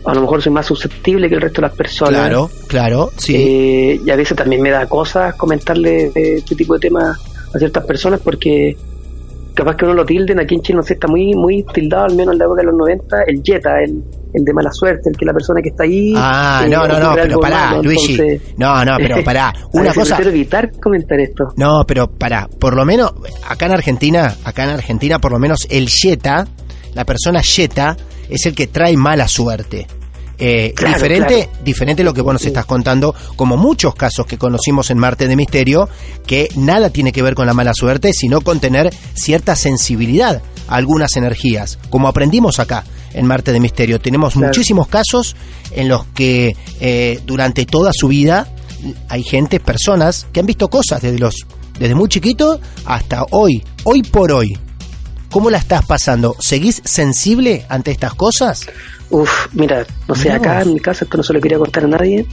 a 0.05 0.13
lo 0.13 0.21
mejor 0.21 0.41
soy 0.41 0.51
más 0.51 0.65
susceptible 0.65 1.29
que 1.29 1.35
el 1.35 1.41
resto 1.41 1.61
de 1.61 1.67
las 1.67 1.75
personas. 1.77 2.11
Claro, 2.21 2.49
claro, 2.67 3.11
sí. 3.17 3.35
Eh, 3.35 4.01
y 4.05 4.09
a 4.09 4.15
veces 4.15 4.35
también 4.37 4.61
me 4.61 4.69
da 4.71 4.85
cosas 4.87 5.35
comentarle 5.35 6.11
eh, 6.15 6.35
este 6.37 6.55
tipo 6.55 6.73
de 6.75 6.79
temas 6.79 7.19
a 7.53 7.57
ciertas 7.59 7.85
personas 7.85 8.19
porque 8.23 8.75
capaz 9.53 9.75
que 9.75 9.83
uno 9.85 9.93
lo 9.93 10.05
tilden, 10.05 10.39
aquí 10.39 10.55
en 10.55 10.61
Chile 10.61 10.77
no 10.77 10.83
sé, 10.83 10.93
está 10.93 11.07
muy 11.07 11.33
muy 11.33 11.63
tildado, 11.73 12.05
al 12.05 12.15
menos 12.15 12.33
en 12.33 12.39
la 12.39 12.45
época 12.45 12.61
de 12.61 12.67
los 12.67 12.75
90, 12.75 13.17
el 13.27 13.41
Jetta, 13.43 13.69
el, 13.83 14.01
el 14.33 14.43
de 14.45 14.53
mala 14.53 14.71
suerte, 14.71 15.09
el 15.09 15.17
que 15.17 15.25
la 15.25 15.33
persona 15.33 15.61
que 15.61 15.69
está 15.69 15.83
ahí... 15.83 16.13
ah, 16.15 16.63
eh, 16.65 16.69
no, 16.69 16.87
no, 16.87 16.97
no, 16.99 17.13
pero 17.15 17.37
pará, 17.39 17.65
malo, 17.71 17.83
Luigi. 17.83 18.13
entonces- 18.13 18.41
No, 18.57 18.85
no, 18.85 18.95
pero 18.97 19.21
pará. 19.25 19.53
Una 19.73 19.93
cosa. 19.93 20.15
prefiero 20.15 20.29
evitar 20.31 20.71
comentar 20.81 21.19
esto. 21.19 21.49
No, 21.57 21.83
pero 21.85 22.09
pará, 22.09 22.47
por 22.59 22.75
lo 22.75 22.85
menos 22.85 23.13
acá 23.47 23.65
en 23.65 23.73
Argentina, 23.73 24.33
acá 24.45 24.63
en 24.63 24.69
Argentina 24.69 25.19
por 25.19 25.33
lo 25.33 25.37
menos 25.39 25.67
el 25.69 25.87
yeta, 25.89 26.47
la 26.93 27.05
persona 27.05 27.41
yeta 27.41 27.97
es 28.29 28.45
el 28.45 28.55
que 28.55 28.67
trae 28.67 28.95
mala 28.97 29.27
suerte. 29.27 29.87
Eh, 30.43 30.73
Claro, 30.75 30.95
diferente, 30.95 31.35
claro. 31.45 31.63
diferente 31.63 32.03
lo 32.03 32.13
que 32.15 32.21
vos 32.21 32.33
nos 32.33 32.45
estás 32.45 32.65
contando, 32.65 33.13
como 33.35 33.57
muchos 33.57 33.93
casos 33.93 34.25
que 34.25 34.39
conocimos 34.39 34.89
en 34.89 34.97
Marte 34.97 35.27
de 35.27 35.35
Misterio, 35.35 35.87
que 36.25 36.49
nada 36.55 36.89
tiene 36.89 37.11
que 37.11 37.21
ver 37.21 37.35
con 37.35 37.45
la 37.45 37.53
mala 37.53 37.73
suerte, 37.75 38.11
sino 38.11 38.41
con 38.41 38.59
tener 38.59 38.91
cierta 39.13 39.55
sensibilidad 39.55 40.41
a 40.67 40.75
algunas 40.75 41.15
energías, 41.15 41.77
como 41.91 42.07
aprendimos 42.07 42.59
acá 42.59 42.83
en 43.13 43.27
Marte 43.27 43.51
de 43.53 43.59
Misterio. 43.59 43.99
Tenemos 43.99 44.33
Claro. 44.33 44.47
muchísimos 44.47 44.87
casos 44.87 45.35
en 45.71 45.87
los 45.89 46.05
que 46.07 46.55
eh, 46.79 47.19
durante 47.27 47.65
toda 47.67 47.91
su 47.93 48.07
vida 48.07 48.47
hay 49.09 49.21
gente, 49.21 49.59
personas 49.59 50.25
que 50.33 50.39
han 50.39 50.47
visto 50.47 50.69
cosas 50.69 51.03
desde 51.03 51.19
los 51.19 51.35
desde 51.77 51.93
muy 51.95 52.09
chiquito 52.09 52.59
hasta 52.85 53.25
hoy, 53.31 53.63
hoy 53.83 54.01
por 54.03 54.31
hoy. 54.31 54.57
¿Cómo 55.31 55.49
la 55.49 55.57
estás 55.57 55.85
pasando? 55.85 56.35
¿Seguís 56.39 56.81
sensible 56.83 57.65
ante 57.69 57.91
estas 57.91 58.13
cosas? 58.13 58.67
Uf, 59.09 59.47
mira, 59.53 59.85
no 60.07 60.15
sé, 60.15 60.31
acá 60.31 60.61
en 60.61 60.73
mi 60.73 60.79
casa, 60.79 61.03
esto 61.05 61.17
no 61.17 61.23
se 61.23 61.33
lo 61.33 61.41
quería 61.41 61.57
contar 61.57 61.83
a 61.83 61.87
nadie, 61.87 62.25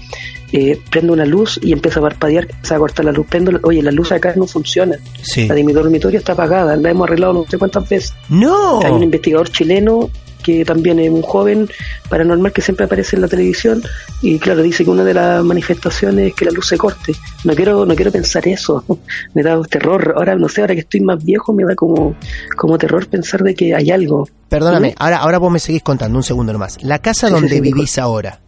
eh, 0.52 0.80
prendo 0.90 1.12
una 1.12 1.24
luz 1.24 1.58
y 1.62 1.72
empiezo 1.72 1.98
a 2.00 2.02
parpadear, 2.04 2.44
empieza 2.50 2.76
a 2.76 2.78
cortar 2.78 3.04
la 3.04 3.12
luz, 3.12 3.26
prendo, 3.28 3.50
la- 3.50 3.60
oye, 3.64 3.82
la 3.82 3.90
luz 3.90 4.12
acá 4.12 4.32
no 4.36 4.46
funciona, 4.46 4.96
Sí. 5.22 5.48
la 5.48 5.54
de 5.56 5.64
mi 5.64 5.72
dormitorio 5.72 6.18
está 6.18 6.32
apagada, 6.34 6.76
la 6.76 6.90
hemos 6.90 7.06
arreglado 7.08 7.32
no 7.32 7.44
sé 7.48 7.58
cuántas 7.58 7.88
veces. 7.88 8.12
No. 8.28 8.80
Hay 8.84 8.92
un 8.92 9.02
investigador 9.02 9.50
chileno 9.50 10.08
que 10.42 10.64
también 10.64 10.98
es 10.98 11.10
un 11.10 11.22
joven 11.22 11.68
paranormal 12.08 12.52
que 12.52 12.62
siempre 12.62 12.86
aparece 12.86 13.16
en 13.16 13.22
la 13.22 13.28
televisión 13.28 13.82
y 14.22 14.38
claro, 14.38 14.62
dice 14.62 14.84
que 14.84 14.90
una 14.90 15.04
de 15.04 15.14
las 15.14 15.44
manifestaciones 15.44 16.28
es 16.28 16.34
que 16.34 16.44
la 16.44 16.50
luz 16.50 16.68
se 16.68 16.78
corte. 16.78 17.14
No 17.44 17.54
quiero 17.54 17.84
no 17.84 17.94
quiero 17.94 18.12
pensar 18.12 18.46
eso. 18.48 18.84
me 19.34 19.42
da 19.42 19.60
terror. 19.62 20.14
Ahora 20.16 20.36
no 20.36 20.48
sé, 20.48 20.60
ahora 20.60 20.74
que 20.74 20.80
estoy 20.80 21.00
más 21.00 21.22
viejo 21.24 21.52
me 21.52 21.64
da 21.64 21.74
como 21.74 22.14
como 22.56 22.78
terror 22.78 23.06
pensar 23.08 23.42
de 23.42 23.54
que 23.54 23.74
hay 23.74 23.90
algo. 23.90 24.28
Perdóname, 24.48 24.90
¿Mm? 24.90 24.94
ahora, 24.98 25.18
ahora 25.18 25.38
vos 25.38 25.52
me 25.52 25.58
seguís 25.58 25.82
contando 25.82 26.16
un 26.18 26.24
segundo 26.24 26.52
nomás. 26.52 26.82
¿La 26.82 27.00
casa 27.00 27.28
donde 27.28 27.48
sí, 27.48 27.56
sí, 27.56 27.60
vivís 27.60 27.98
ahora 27.98 28.40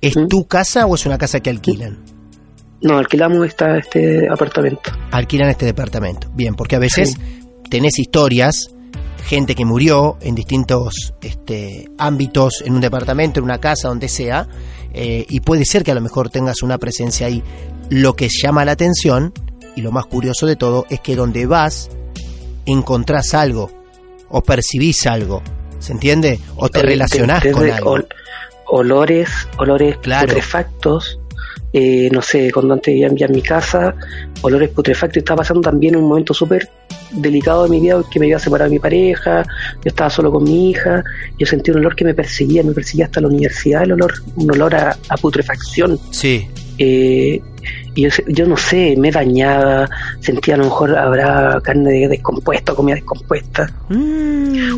es 0.00 0.16
¿Mm? 0.16 0.28
tu 0.28 0.46
casa 0.46 0.86
o 0.86 0.94
es 0.94 1.06
una 1.06 1.18
casa 1.18 1.40
que 1.40 1.50
alquilan? 1.50 1.98
No, 2.80 2.98
alquilamos 2.98 3.44
esta 3.46 3.78
este 3.78 4.28
apartamento. 4.28 4.92
Alquilan 5.10 5.48
este 5.48 5.66
departamento. 5.66 6.30
Bien, 6.34 6.54
porque 6.54 6.76
a 6.76 6.78
veces 6.78 7.16
tenés 7.68 7.98
historias, 7.98 8.70
gente 9.24 9.54
que 9.54 9.64
murió 9.64 10.16
en 10.20 10.34
distintos 10.34 11.14
este, 11.20 11.88
ámbitos, 11.98 12.62
en 12.64 12.74
un 12.74 12.80
departamento, 12.80 13.40
en 13.40 13.44
una 13.44 13.58
casa, 13.58 13.88
donde 13.88 14.08
sea, 14.08 14.46
eh, 14.94 15.26
y 15.28 15.40
puede 15.40 15.64
ser 15.64 15.84
que 15.84 15.90
a 15.90 15.94
lo 15.94 16.00
mejor 16.00 16.30
tengas 16.30 16.62
una 16.62 16.78
presencia 16.78 17.26
ahí. 17.26 17.42
Lo 17.90 18.14
que 18.14 18.28
llama 18.28 18.64
la 18.64 18.72
atención, 18.72 19.32
y 19.76 19.82
lo 19.82 19.92
más 19.92 20.06
curioso 20.06 20.46
de 20.46 20.56
todo, 20.56 20.86
es 20.90 21.00
que 21.00 21.14
donde 21.16 21.46
vas, 21.46 21.90
encontrás 22.66 23.34
algo, 23.34 23.70
o 24.28 24.42
percibís 24.42 25.06
algo, 25.06 25.42
¿se 25.78 25.92
entiende? 25.92 26.38
O 26.56 26.68
te 26.68 26.82
relacionás 26.82 27.44
con 27.52 27.70
algo. 27.70 27.92
ol- 27.92 28.08
olores, 28.66 29.30
olores 29.58 29.96
Claro. 29.98 30.28
putrefactos. 30.28 31.18
Eh, 31.72 32.08
no 32.12 32.22
sé, 32.22 32.50
cuando 32.52 32.74
antes 32.74 32.92
vivía 32.94 33.08
ya 33.14 33.26
en 33.26 33.32
mi 33.32 33.42
casa, 33.42 33.94
olores 34.42 34.70
putrefactos. 34.70 35.18
Estaba 35.18 35.38
pasando 35.38 35.60
también 35.60 35.96
un 35.96 36.04
momento 36.08 36.32
súper 36.32 36.68
delicado 37.12 37.64
de 37.64 37.70
mi 37.70 37.80
vida 37.80 38.00
que 38.10 38.18
me 38.20 38.26
iba 38.28 38.36
a 38.36 38.40
separar 38.40 38.68
de 38.68 38.74
mi 38.74 38.78
pareja. 38.78 39.42
Yo 39.76 39.88
estaba 39.88 40.08
solo 40.10 40.30
con 40.32 40.44
mi 40.44 40.70
hija. 40.70 41.02
Yo 41.38 41.46
sentí 41.46 41.70
un 41.70 41.78
olor 41.78 41.94
que 41.96 42.04
me 42.04 42.14
perseguía, 42.14 42.62
me 42.62 42.72
perseguía 42.72 43.06
hasta 43.06 43.20
la 43.20 43.28
universidad, 43.28 43.82
el 43.82 43.92
olor, 43.92 44.12
un 44.36 44.50
olor 44.50 44.74
a, 44.74 44.96
a 45.08 45.16
putrefacción. 45.16 45.98
Sí, 46.10 46.46
Eh, 46.80 47.40
y 47.96 48.02
yo, 48.02 48.08
yo 48.28 48.46
no 48.46 48.56
sé, 48.56 48.94
me 48.96 49.10
dañaba, 49.10 49.88
sentía 50.20 50.54
a 50.54 50.58
lo 50.58 50.64
mejor 50.66 50.96
habrá 50.96 51.60
carne 51.60 51.90
de- 51.90 52.08
descompuesta, 52.08 52.72
comida 52.72 52.94
descompuesta 52.94 53.68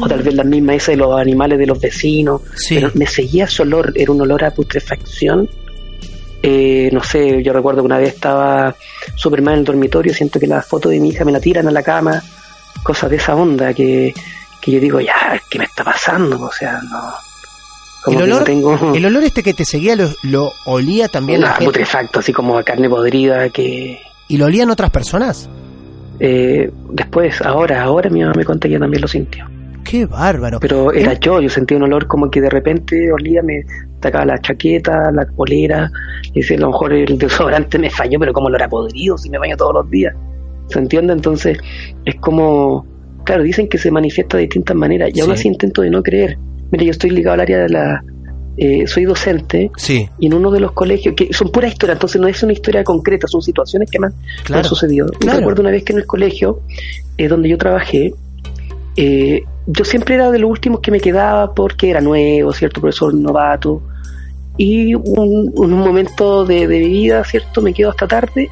o 0.01 0.09
tal 0.09 0.23
vez 0.23 0.33
la 0.35 0.45
misma 0.45 0.75
esa 0.77 0.93
de 0.93 0.97
los 0.97 1.21
animales 1.21 1.59
de 1.59 1.67
los 1.67 1.79
vecinos, 1.79 2.41
Sí. 2.55 2.77
pero 2.77 2.91
me 2.95 3.07
seguía 3.07 3.45
ese 3.45 3.61
olor, 3.63 3.93
era 3.97 4.11
un 4.13 4.21
olor 4.23 4.43
a 4.45 4.51
putrefacción. 4.53 5.47
Eh, 6.43 6.89
no 6.93 7.03
sé, 7.03 7.43
yo 7.43 7.53
recuerdo 7.53 7.83
que 7.83 7.87
una 7.87 7.99
vez 7.99 8.15
estaba 8.15 8.75
súper 9.15 9.43
mal 9.43 9.55
en 9.55 9.61
el 9.61 9.65
dormitorio, 9.67 10.15
siento 10.15 10.41
que 10.41 10.47
la 10.47 10.63
foto 10.63 10.89
de 10.89 10.99
mi 10.99 11.11
hija 11.11 11.25
me 11.25 11.33
la 11.33 11.41
tiran 11.41 11.69
a 11.69 11.71
la 11.71 11.83
cama, 11.83 12.23
cosas 12.83 13.11
de 13.11 13.17
esa 13.17 13.35
onda 13.35 13.75
que, 13.75 14.15
que 14.61 14.71
yo 14.73 14.81
digo, 14.81 15.01
ya, 15.01 15.41
¿qué 15.51 15.59
me 15.59 15.67
está 15.67 15.85
pasando? 15.85 16.41
O 16.41 16.51
sea, 16.53 16.81
no. 16.91 17.13
Como 18.03 18.21
el 18.21 18.29
no 18.31 18.35
olor, 18.37 18.45
tengo 18.47 18.95
el 18.95 19.05
olor 19.05 19.25
este 19.25 19.43
que 19.43 19.53
te 19.53 19.67
seguía 19.67 19.95
lo, 19.95 20.09
lo 20.23 20.51
olía 20.65 21.09
también 21.09 21.43
la 21.43 21.49
gente. 21.51 21.67
putrefacto, 21.67 22.21
así 22.21 22.33
como 22.33 22.57
a 22.57 22.63
carne 22.63 22.89
podrida 22.89 23.51
que 23.51 24.01
¿Y 24.27 24.39
lo 24.39 24.47
olían 24.47 24.71
otras 24.71 24.89
personas? 24.91 25.51
eh, 26.19 26.71
después, 26.91 27.43
ahora, 27.43 27.83
ahora 27.83 28.09
mi 28.09 28.21
mamá 28.21 28.33
me 28.37 28.45
contó 28.45 28.69
que 28.69 28.79
también 28.79 29.03
lo 29.03 29.09
sintió. 29.09 29.47
Qué 29.85 30.07
bárbaro. 30.07 30.61
Pero 30.61 30.93
era 30.93 31.13
yo, 31.15 31.41
yo 31.43 31.51
sentía 31.51 31.77
un 31.77 31.83
olor 31.83 32.07
como 32.07 32.31
que 32.31 32.41
de 32.41 32.49
repente 32.49 33.11
olía, 33.13 33.43
me 33.43 33.65
sacaba 34.03 34.25
la 34.25 34.39
chaqueta, 34.39 35.11
la 35.13 35.27
polera, 35.37 35.91
y 36.33 36.41
decía, 36.41 36.57
a 36.57 36.61
lo 36.61 36.69
mejor 36.69 36.93
el 36.93 37.19
desodorante 37.19 37.79
me 37.79 37.91
falló, 37.91 38.19
pero 38.19 38.33
como 38.33 38.49
lo 38.49 38.57
era 38.57 38.69
podrido 38.69 39.17
si 39.19 39.29
me 39.31 39.39
baño 39.39 39.57
todos 39.57 39.75
los 39.75 39.91
días. 39.91 40.15
¿Se 40.69 40.79
entiende? 40.79 41.13
Entonces, 41.13 41.59
es 42.05 42.15
como, 42.17 42.87
claro, 43.25 43.43
dicen 43.43 43.69
que 43.69 43.77
se 43.79 43.91
manifiesta 43.91 44.37
de 44.37 44.45
distintas 44.45 44.77
maneras, 44.77 45.11
y 45.13 45.21
aún 45.21 45.31
Sí. 45.31 45.35
así 45.41 45.49
intento 45.49 45.83
de 45.83 45.91
no 45.91 46.03
creer. 46.03 46.39
Mira, 46.71 46.85
yo 46.85 46.91
estoy 46.93 47.11
ligado 47.11 47.35
al 47.35 47.41
área 47.41 47.59
de 47.59 47.69
la... 47.69 48.05
eh, 48.57 48.87
soy 48.87 49.05
docente 49.05 49.71
Sí, 49.77 50.09
y 50.19 50.27
en 50.27 50.35
uno 50.35 50.51
de 50.51 50.61
los 50.61 50.73
colegios, 50.73 51.15
que 51.17 51.33
son 51.33 51.51
puras 51.51 51.73
historias, 51.73 51.97
entonces 51.97 52.21
no 52.21 52.29
es 52.29 52.43
una 52.43 52.53
historia 52.53 52.85
concreta, 52.85 53.27
son 53.27 53.43
situaciones 53.43 53.91
que 53.91 53.99
me 53.99 54.09
han, 54.55 54.65
sucedido. 54.65 55.07
Claro. 55.19 55.39
recuerdo 55.39 55.63
una 55.63 55.71
vez 55.71 55.83
que 55.83 55.93
en 55.93 55.99
el 56.01 56.07
colegio 56.07 56.61
eh, 57.17 57.27
donde 57.29 57.49
yo 57.49 57.59
trabajé, 57.59 58.13
eh, 58.97 59.43
yo 59.73 59.85
siempre 59.85 60.15
era 60.17 60.31
de 60.31 60.39
los 60.39 60.51
últimos 60.51 60.81
que 60.81 60.91
me 60.91 61.01
quedaba 61.01 61.55
porque 61.55 61.91
era 61.91 62.01
nuevo, 62.01 62.53
cierto, 62.53 62.81
profesor 62.81 63.15
novato. 63.15 63.83
Y 64.57 64.95
un, 64.95 65.53
un 65.55 65.73
momento 65.73 66.45
de, 66.45 66.67
de 66.67 66.79
mi 66.81 66.89
vida, 66.89 67.25
cierto, 67.25 67.63
me 67.63 67.73
quedo 67.73 67.91
hasta 67.91 68.07
tarde 68.07 68.49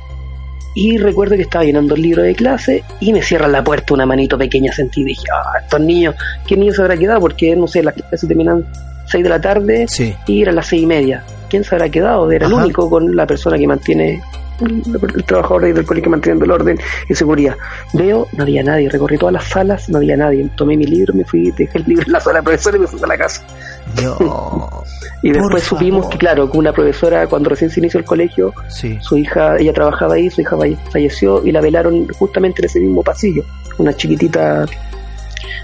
y 0.74 0.96
recuerdo 0.96 1.34
que 1.36 1.42
estaba 1.42 1.64
llenando 1.64 1.94
el 1.96 2.02
libro 2.02 2.22
de 2.22 2.34
clase 2.34 2.84
y 3.00 3.12
me 3.12 3.20
cierran 3.22 3.52
la 3.52 3.64
puerta 3.64 3.94
una 3.94 4.06
manito 4.06 4.38
pequeña 4.38 4.72
sentí 4.72 5.00
y 5.00 5.04
dije, 5.06 5.24
ah, 5.34 5.58
estos 5.62 5.80
niños, 5.80 6.14
¿qué 6.46 6.56
niños 6.56 6.76
se 6.76 6.82
habrá 6.82 6.96
quedado? 6.96 7.20
Porque, 7.20 7.54
no 7.56 7.66
sé, 7.66 7.82
las 7.82 7.94
clases 7.94 8.26
terminan 8.28 8.64
6 9.06 9.24
de 9.24 9.28
la 9.30 9.40
tarde 9.40 9.86
Sí. 9.88 10.14
y 10.26 10.42
era 10.42 10.52
las 10.52 10.66
seis 10.66 10.82
y 10.82 10.86
media. 10.86 11.24
¿Quién 11.50 11.64
se 11.64 11.74
habrá 11.74 11.88
quedado? 11.88 12.30
Era 12.30 12.46
el 12.46 12.52
único 12.52 12.88
con 12.88 13.16
la 13.16 13.26
persona 13.26 13.56
que 13.58 13.66
mantiene, 13.66 14.22
el, 14.60 15.24
trabajador 15.24 15.64
ahí 15.64 15.72
del 15.72 15.86
colegio 15.86 16.10
manteniendo 16.10 16.44
el 16.44 16.50
orden 16.50 16.78
y 17.08 17.14
seguridad. 17.14 17.56
Veo, 17.92 18.26
no 18.36 18.42
había 18.42 18.62
nadie, 18.62 18.88
recorrí 18.88 19.18
todas 19.18 19.32
las 19.32 19.44
salas, 19.44 19.88
no 19.88 19.98
había 19.98 20.16
nadie. 20.16 20.48
Tomé 20.56 20.76
mi 20.76 20.84
libro, 20.86 21.14
me 21.14 21.24
fui, 21.24 21.50
dejé 21.52 21.78
el 21.78 21.84
libro 21.86 22.04
en 22.06 22.12
la 22.12 22.20
sala 22.20 22.38
de 22.40 22.44
profesora 22.44 22.76
y 22.76 22.80
me 22.80 22.86
fui 22.86 23.00
a 23.02 23.06
la 23.06 23.16
casa. 23.18 23.42
No. 24.02 24.82
Y 25.20 25.32
después 25.32 25.64
supimos 25.64 26.02
favor. 26.02 26.12
que, 26.12 26.18
claro, 26.18 26.48
que 26.48 26.56
una 26.58 26.72
profesora, 26.72 27.26
cuando 27.26 27.50
recién 27.50 27.70
se 27.70 27.80
inició 27.80 27.98
el 27.98 28.06
colegio, 28.06 28.54
Sí. 28.68 28.96
su 29.00 29.16
hija, 29.18 29.56
ella 29.56 29.72
trabajaba 29.72 30.14
ahí, 30.14 30.30
su 30.30 30.42
hija 30.42 30.56
falle- 30.56 30.78
falleció 30.92 31.44
y 31.44 31.50
la 31.50 31.60
velaron 31.60 32.06
justamente 32.20 32.62
en 32.62 32.66
ese 32.66 32.78
mismo 32.78 33.02
pasillo. 33.02 33.42
Una 33.78 33.92
chiquitita 33.96 34.64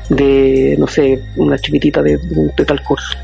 de, 0.09 0.75
no 0.79 0.87
sé, 0.89 1.21
una 1.37 1.57
chiquitita 1.59 2.03
de, 2.03 2.19
de 2.57 2.65
tal 2.65 2.83
curso. 2.83 3.17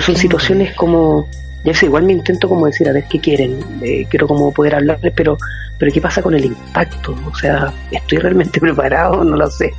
Son 0.00 0.16
situaciones 0.16 0.74
como, 0.74 1.28
ya 1.64 1.74
sé, 1.74 1.86
igual 1.86 2.04
me 2.04 2.12
intento 2.12 2.48
como 2.48 2.66
decir, 2.66 2.88
a 2.88 2.92
ver 2.92 3.04
qué 3.08 3.20
quieren, 3.20 3.58
eh, 3.82 4.06
quiero 4.08 4.26
como 4.26 4.52
poder 4.52 4.74
hablarles, 4.76 5.12
pero, 5.14 5.36
pero 5.78 5.92
¿qué 5.92 6.00
pasa 6.00 6.22
con 6.22 6.34
el 6.34 6.44
impacto? 6.44 7.14
O 7.30 7.34
sea, 7.34 7.72
¿estoy 7.90 8.18
realmente 8.18 8.58
preparado? 8.60 9.22
No 9.24 9.36
lo 9.36 9.50
sé. 9.50 9.72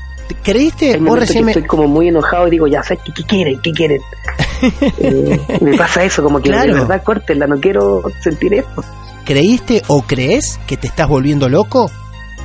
¿Creíste? 0.44 0.98
Vos 0.98 1.20
recién 1.20 1.46
me... 1.46 1.52
estoy 1.52 1.68
como 1.68 1.88
muy 1.88 2.08
enojado 2.08 2.48
y 2.48 2.52
digo, 2.52 2.68
ya 2.68 2.82
sé, 2.84 2.98
¿qué, 2.98 3.12
qué 3.14 3.24
quieren? 3.24 3.60
¿Qué 3.62 3.72
quieren? 3.72 4.02
Eh, 4.98 5.38
me 5.60 5.78
pasa 5.78 6.06
eso, 6.06 6.24
como 6.24 6.40
que 6.42 6.50
Claro. 6.50 6.74
de 6.74 6.80
verdad 6.80 7.04
córtela, 7.04 7.48
no 7.48 7.60
quiero 7.60 8.02
sentir 8.22 8.54
esto. 8.54 8.82
¿Creíste 9.26 9.82
o 9.88 10.04
crees 10.04 10.58
que 10.66 10.78
te 10.78 10.88
estás 10.88 11.10
volviendo 11.10 11.50
loco? 11.50 11.92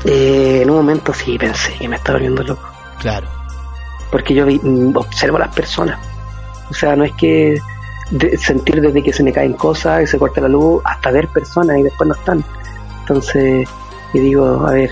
Eh, 0.04 0.60
en 0.62 0.70
un 0.70 0.76
momento 0.78 1.12
sí 1.14 1.38
pensé 1.38 1.72
que 1.78 1.86
me 1.88 1.94
estaba 1.94 2.18
volviendo 2.18 2.42
loco, 2.42 2.68
Claro. 2.98 3.28
porque 4.10 4.34
yo 4.34 4.46
vi- 4.46 4.58
mm, 4.60 4.96
observo 4.96 5.36
a 5.36 5.40
las 5.40 5.54
personas. 5.54 6.00
O 6.70 6.74
sea, 6.74 6.96
no 6.96 7.04
es 7.04 7.12
que 7.12 7.58
de- 8.10 8.36
sentir 8.38 8.80
desde 8.80 9.02
que 9.02 9.12
se 9.12 9.22
me 9.22 9.32
caen 9.32 9.52
cosas 9.54 10.02
y 10.02 10.06
se 10.06 10.18
corta 10.18 10.40
la 10.40 10.48
luz 10.48 10.80
hasta 10.84 11.10
ver 11.10 11.28
personas 11.28 11.78
y 11.78 11.82
después 11.82 12.08
no 12.08 12.14
están. 12.14 12.44
Entonces, 13.00 13.68
y 14.12 14.18
digo, 14.18 14.66
a 14.66 14.72
ver. 14.72 14.90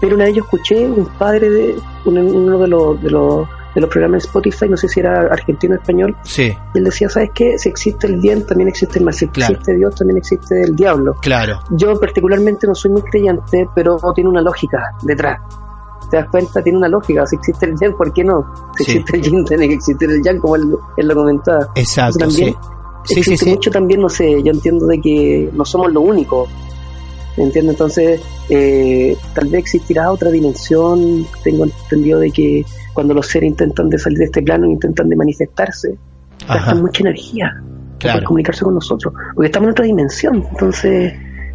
Pero 0.00 0.16
una 0.16 0.24
vez 0.24 0.34
yo 0.34 0.42
escuché 0.42 0.86
un 0.86 1.06
padre 1.18 1.48
de 1.50 1.76
uno, 2.04 2.58
de 2.58 2.68
los, 2.68 3.02
de 3.02 3.10
los 3.10 3.48
de 3.74 3.80
los 3.80 3.90
programas 3.90 4.22
de 4.22 4.26
Spotify, 4.28 4.68
no 4.68 4.76
sé 4.76 4.86
si 4.86 5.00
era 5.00 5.22
argentino 5.32 5.74
o 5.74 5.78
español, 5.78 6.16
Sí, 6.22 6.56
y 6.74 6.78
él 6.78 6.84
decía, 6.84 7.08
¿sabes 7.08 7.30
qué? 7.34 7.58
Si 7.58 7.68
existe 7.68 8.06
el 8.06 8.20
bien, 8.20 8.46
también 8.46 8.68
existe 8.68 9.00
el 9.00 9.04
mal. 9.04 9.12
Si 9.14 9.26
Claro. 9.26 9.52
existe 9.54 9.74
Dios, 9.74 9.96
también 9.96 10.16
existe 10.18 10.62
el 10.62 10.76
diablo. 10.76 11.14
claro. 11.20 11.58
Yo 11.70 11.98
particularmente 11.98 12.68
no 12.68 12.74
soy 12.76 12.92
muy 12.92 13.02
creyente, 13.02 13.68
pero 13.74 13.96
tiene 14.14 14.30
una 14.30 14.42
lógica 14.42 14.92
detrás. 15.02 15.40
¿Te 16.10 16.16
das 16.18 16.28
cuenta? 16.30 16.62
Tiene 16.62 16.78
una 16.78 16.88
lógica. 16.88 17.26
Si 17.26 17.36
existe 17.36 17.66
el 17.66 17.74
yin, 17.80 17.92
¿por 17.96 18.12
qué 18.12 18.24
no? 18.24 18.44
Si 18.78 18.84
Sí. 18.84 18.90
existe 18.98 19.16
el 19.16 19.22
yin, 19.22 19.44
tiene 19.48 19.68
que 19.68 19.74
existir 19.74 20.10
el 20.10 20.22
yang, 20.22 20.38
como 20.38 20.56
él, 20.56 20.76
él 20.96 21.08
lo 21.08 21.14
comentaba. 21.14 21.68
Exacto, 21.74 22.18
También 22.18 22.54
sí. 23.06 23.16
Existe 23.16 23.50
mucho 23.50 23.70
también, 23.70 24.00
no 24.00 24.08
sé, 24.08 24.42
yo 24.42 24.50
entiendo 24.50 24.86
de 24.86 24.98
que 25.00 25.50
no 25.52 25.64
somos 25.64 25.92
lo 25.92 26.00
único. 26.00 26.48
¿Entiendes? 27.36 27.72
Entonces, 27.74 28.20
eh, 28.48 29.16
tal 29.34 29.46
vez 29.48 29.60
existirá 29.62 30.10
otra 30.12 30.30
dimensión. 30.30 31.26
Tengo 31.42 31.64
entendido 31.64 32.20
de 32.20 32.30
que 32.30 32.64
cuando 32.92 33.12
los 33.12 33.26
seres 33.26 33.50
intentan 33.50 33.90
de 33.90 33.98
salir 33.98 34.18
de 34.18 34.24
este 34.26 34.40
plano, 34.42 34.66
intentan 34.66 35.08
de 35.08 35.16
manifestarse, 35.16 35.98
Ajá, 36.46 36.54
gastan 36.58 36.80
mucha 36.82 37.02
energía 37.02 37.50
para 37.54 37.98
claro. 37.98 38.14
poder 38.14 38.24
comunicarse 38.24 38.64
con 38.64 38.74
nosotros, 38.74 39.12
porque 39.34 39.46
estamos 39.46 39.66
en 39.66 39.72
otra 39.72 39.84
dimensión. 39.84 40.44
Entonces, 40.52 41.12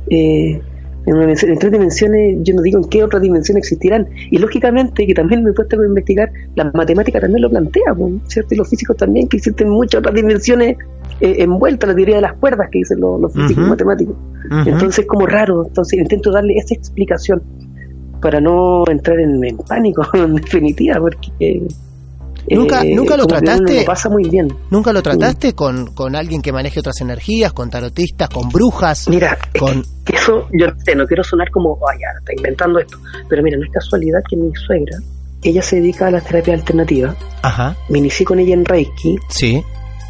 eh, 0.10 0.62
en, 1.10 1.16
una 1.16 1.26
dimensión- 1.26 1.52
en 1.52 1.60
tres 1.60 1.72
dimensiones, 1.72 2.38
yo 2.44 2.54
no 2.54 2.62
digo 2.62 2.78
en 2.80 2.86
qué 2.90 3.04
otra 3.04 3.20
dimensión 3.20 3.58
existirán. 3.58 4.08
Y 4.30 4.38
lógicamente, 4.38 5.06
que 5.08 5.14
también 5.14 5.44
me 5.44 5.50
he 5.50 5.54
puesto 5.54 5.80
a 5.82 5.86
investigar, 5.86 6.32
la 6.56 6.72
matemática 6.74 7.20
también 7.20 7.42
lo 7.42 7.50
plantea, 7.50 7.96
¿cierto? 8.28 8.54
Y 8.54 8.58
los 8.58 8.70
físicos 8.70 8.96
también, 8.98 9.28
que 9.28 9.38
existen 9.38 9.70
muchas 9.70 10.00
otras 10.00 10.14
dimensiones 10.16 10.78
eh, 11.20 11.36
envueltas, 11.40 11.90
la 11.90 11.96
teoría 11.96 12.16
de 12.18 12.22
las 12.22 12.34
cuerdas 12.34 12.70
que 12.72 12.80
dicen 12.80 13.00
los, 13.00 13.20
los 13.20 13.34
físicos 13.34 13.64
Ujú. 13.64 13.70
matemáticos. 13.70 14.16
Ujú. 14.46 14.70
Entonces, 14.70 15.06
como 15.08 15.26
raro, 15.26 15.66
entonces 15.68 16.00
intento 16.00 16.32
darle 16.32 16.54
esa 16.58 16.76
explicación 16.76 17.42
para 18.22 18.40
no 18.40 18.84
entrar 18.90 19.20
en, 19.20 19.44
en 19.44 19.58
pánico, 19.58 20.04
en 20.14 20.36
definitiva, 20.36 21.00
porque. 21.00 21.30
eh, 21.40 21.68
¿Nunca- 22.56 22.84
nunca 22.84 23.18
lo 23.18 23.26
trataste? 23.26 23.80
lo 23.82 23.86
pasa 23.86 24.10
muy 24.10 24.30
bien. 24.30 24.48
¿Nunca 24.70 24.92
lo 24.94 25.02
trataste 25.02 25.54
con, 25.54 25.94
con 25.94 26.16
alguien 26.16 26.42
que 26.42 26.52
maneje 26.52 26.80
otras 26.80 27.00
energías, 27.02 27.54
con 27.54 27.70
tarotistas, 27.70 28.30
con 28.30 28.50
brujas? 28.50 29.08
Mira, 29.10 29.38
Con- 29.58 29.84
eso, 30.12 30.48
yo 30.52 30.68
no 30.68 30.74
sé, 30.84 30.96
no 30.96 31.06
quiero 31.06 31.24
sonar 31.24 31.50
como, 31.52 31.78
ay, 31.92 32.00
ya, 32.02 32.08
está 32.20 32.34
inventando 32.36 32.80
esto, 32.80 32.98
pero 33.28 33.44
mira, 33.44 33.58
no 33.58 33.64
es 33.66 33.72
casualidad 33.72 34.20
que 34.30 34.36
mi 34.36 34.52
suegra, 34.56 34.98
ella 35.44 35.62
se 35.62 35.78
dedica 35.78 36.08
a 36.08 36.12
las 36.12 36.24
terapias 36.26 36.60
alternativas, 36.60 37.16
Ajá, 37.44 37.76
me 37.90 38.00
inicié 38.00 38.26
con 38.26 38.40
ella 38.40 38.54
en 38.56 38.66
Reiki, 38.66 39.18
sí, 39.30 39.64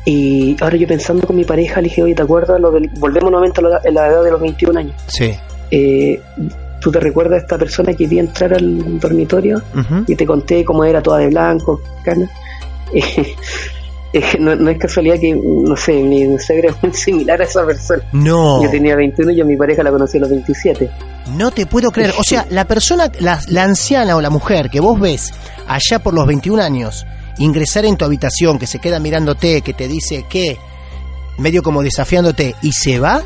y 0.06 0.56
ahora 0.62 0.78
yo 0.78 0.88
pensando 0.88 1.28
con 1.28 1.36
mi 1.36 1.44
pareja, 1.44 1.82
le 1.82 1.90
dije, 1.90 2.02
oye, 2.02 2.16
¿te 2.16 2.22
acuerdas? 2.24 2.60
Lo 2.62 2.72
del, 2.72 2.90
volvemos 3.00 3.30
nuevamente 3.30 3.60
a 3.60 3.64
la, 3.70 3.78
a 3.78 3.92
la 3.92 4.08
edad 4.08 4.24
de 4.24 4.32
los 4.32 4.42
21 4.42 4.80
años. 4.80 4.96
sí. 5.08 5.34
Eh, 5.72 6.20
¿Tú 6.80 6.92
te 6.92 7.00
recuerdas 7.00 7.32
de 7.32 7.38
esta 7.40 7.58
persona 7.58 7.94
que 7.94 8.08
vi 8.08 8.20
entrar 8.20 8.54
al 8.54 9.00
dormitorio? 9.00 9.62
Y 10.08 10.16
te 10.16 10.26
conté 10.26 10.64
cómo 10.64 10.84
era 10.84 11.02
toda 11.02 11.20
de 11.20 11.28
blanco, 11.28 11.82
cana. 12.04 12.30
Eh, 12.94 13.36
eh, 14.14 14.24
no, 14.40 14.56
no 14.56 14.70
es 14.70 14.78
casualidad 14.78 15.20
que, 15.20 15.34
no 15.34 15.76
sé, 15.76 15.94
mi 16.04 16.40
suegra 16.40 16.72
es 16.72 16.84
muy 16.84 16.94
similar 16.94 17.42
a 17.42 17.44
esa 17.44 17.66
persona. 17.66 18.02
No, 18.14 18.64
Yo 18.64 18.70
tenía 18.70 18.96
21 18.96 19.32
y 19.32 19.42
a 19.42 19.46
mi 19.46 19.56
pareja 19.58 19.84
la 19.84 19.92
conocí 19.92 20.18
a 20.18 20.22
los 20.22 20.30
27. 20.30 20.90
no 21.36 21.52
te 21.52 21.66
puedo 21.66 21.92
creer. 21.92 22.14
O 22.18 22.24
sea, 22.24 22.46
la 22.50 22.66
persona, 22.66 23.12
la, 23.20 23.40
la 23.48 23.64
anciana 23.64 24.16
o 24.16 24.22
la 24.22 24.30
mujer 24.30 24.70
que 24.70 24.80
vos 24.80 25.00
ves 25.00 25.34
allá 25.68 26.00
por 26.00 26.14
los 26.14 26.26
21 26.26 26.62
años 26.62 27.06
ingresar 27.40 27.86
en 27.86 27.98
tu 27.98 28.06
habitación, 28.06 28.60
que 28.60 28.68
se 28.68 28.80
queda 28.80 29.00
mirándote, 29.00 29.62
que 29.62 29.74
te 29.74 29.88
dice 29.88 30.26
que, 30.30 30.58
medio 31.38 31.64
como 31.64 31.82
desafiándote, 31.82 32.56
y 32.62 32.74
se 32.74 33.00
va, 33.00 33.24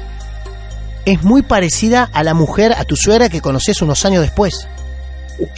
es 1.05 1.23
muy 1.23 1.41
parecida 1.41 2.09
a 2.13 2.23
la 2.23 2.33
mujer, 2.33 2.73
a 2.77 2.85
tu 2.85 2.95
suegra 2.95 3.29
que 3.29 3.41
conoces 3.41 3.81
unos 3.81 4.05
años 4.05 4.21
después. 4.21 4.67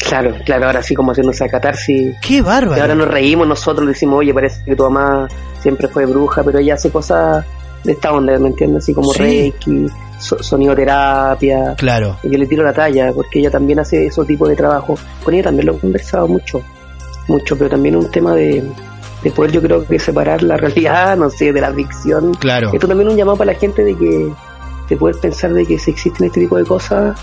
Claro, 0.08 0.36
claro, 0.46 0.68
ahora 0.68 0.82
sí 0.82 0.96
como 0.96 1.12
haciéndose 1.12 1.44
a 1.44 1.50
catarsis. 1.50 2.16
¡Qué 2.22 2.36
Y 2.36 2.42
bárbaro! 2.42 2.82
ahora 2.82 2.96
nos 2.96 3.08
reímos 3.10 3.46
nosotros, 3.48 3.86
decimos, 3.88 4.20
oye, 4.20 4.34
parece 4.34 4.64
que 4.64 4.76
tu 4.76 4.84
mamá 4.90 5.28
siempre 5.62 5.88
fue 5.90 6.06
bruja, 6.06 6.44
pero 6.44 6.60
ella 6.60 6.76
hace 6.76 6.90
cosas 6.90 7.46
de 7.84 7.92
esta 7.92 8.12
onda, 8.14 8.38
¿me 8.40 8.48
entiendes? 8.48 8.84
Así 8.84 8.94
como 8.94 9.12
Sí. 9.12 9.20
reiki, 9.22 9.88
so- 10.18 10.42
sonidoterapia. 10.42 11.76
Claro, 11.78 12.18
Y 12.24 12.32
yo 12.32 12.38
le 12.38 12.48
tiro 12.48 12.64
la 12.64 12.74
talla, 12.74 13.12
porque 13.14 13.40
ella 13.40 13.52
también 13.52 13.80
hace 13.80 14.06
esos 14.08 14.26
tipos 14.26 14.48
de 14.50 14.56
trabajo. 14.56 14.98
Con 15.24 15.34
ella 15.34 15.44
también 15.44 15.68
lo 15.68 15.76
he 15.76 15.80
conversado 15.80 16.28
mucho, 16.28 16.62
mucho, 17.28 17.58
pero 17.58 17.70
también 17.70 17.96
un 17.98 18.10
tema 18.10 18.34
de, 18.34 18.64
de 19.24 19.32
poder, 19.32 19.52
yo 19.52 19.62
creo 19.62 19.86
que 19.86 20.00
separar 20.00 20.42
la 20.42 20.56
realidad, 20.58 21.18
no 21.18 21.30
sé, 21.30 21.52
de 21.52 21.62
la 21.62 21.72
ficción. 21.74 22.34
claro. 22.36 22.72
Esto 22.74 22.88
también 22.88 23.10
es 23.10 23.14
un 23.14 23.18
llamado 23.20 23.38
para 23.38 23.52
la 23.54 23.60
gente 23.60 23.84
de 23.84 23.96
que, 23.96 24.32
de 24.90 24.98
poder 24.98 25.18
pensar 25.20 25.54
de 25.54 25.66
que 25.66 25.78
si 25.80 25.92
existen 25.92 26.28
este 26.28 26.42
tipo 26.42 26.58
de 26.58 26.66
cosas, 26.66 27.18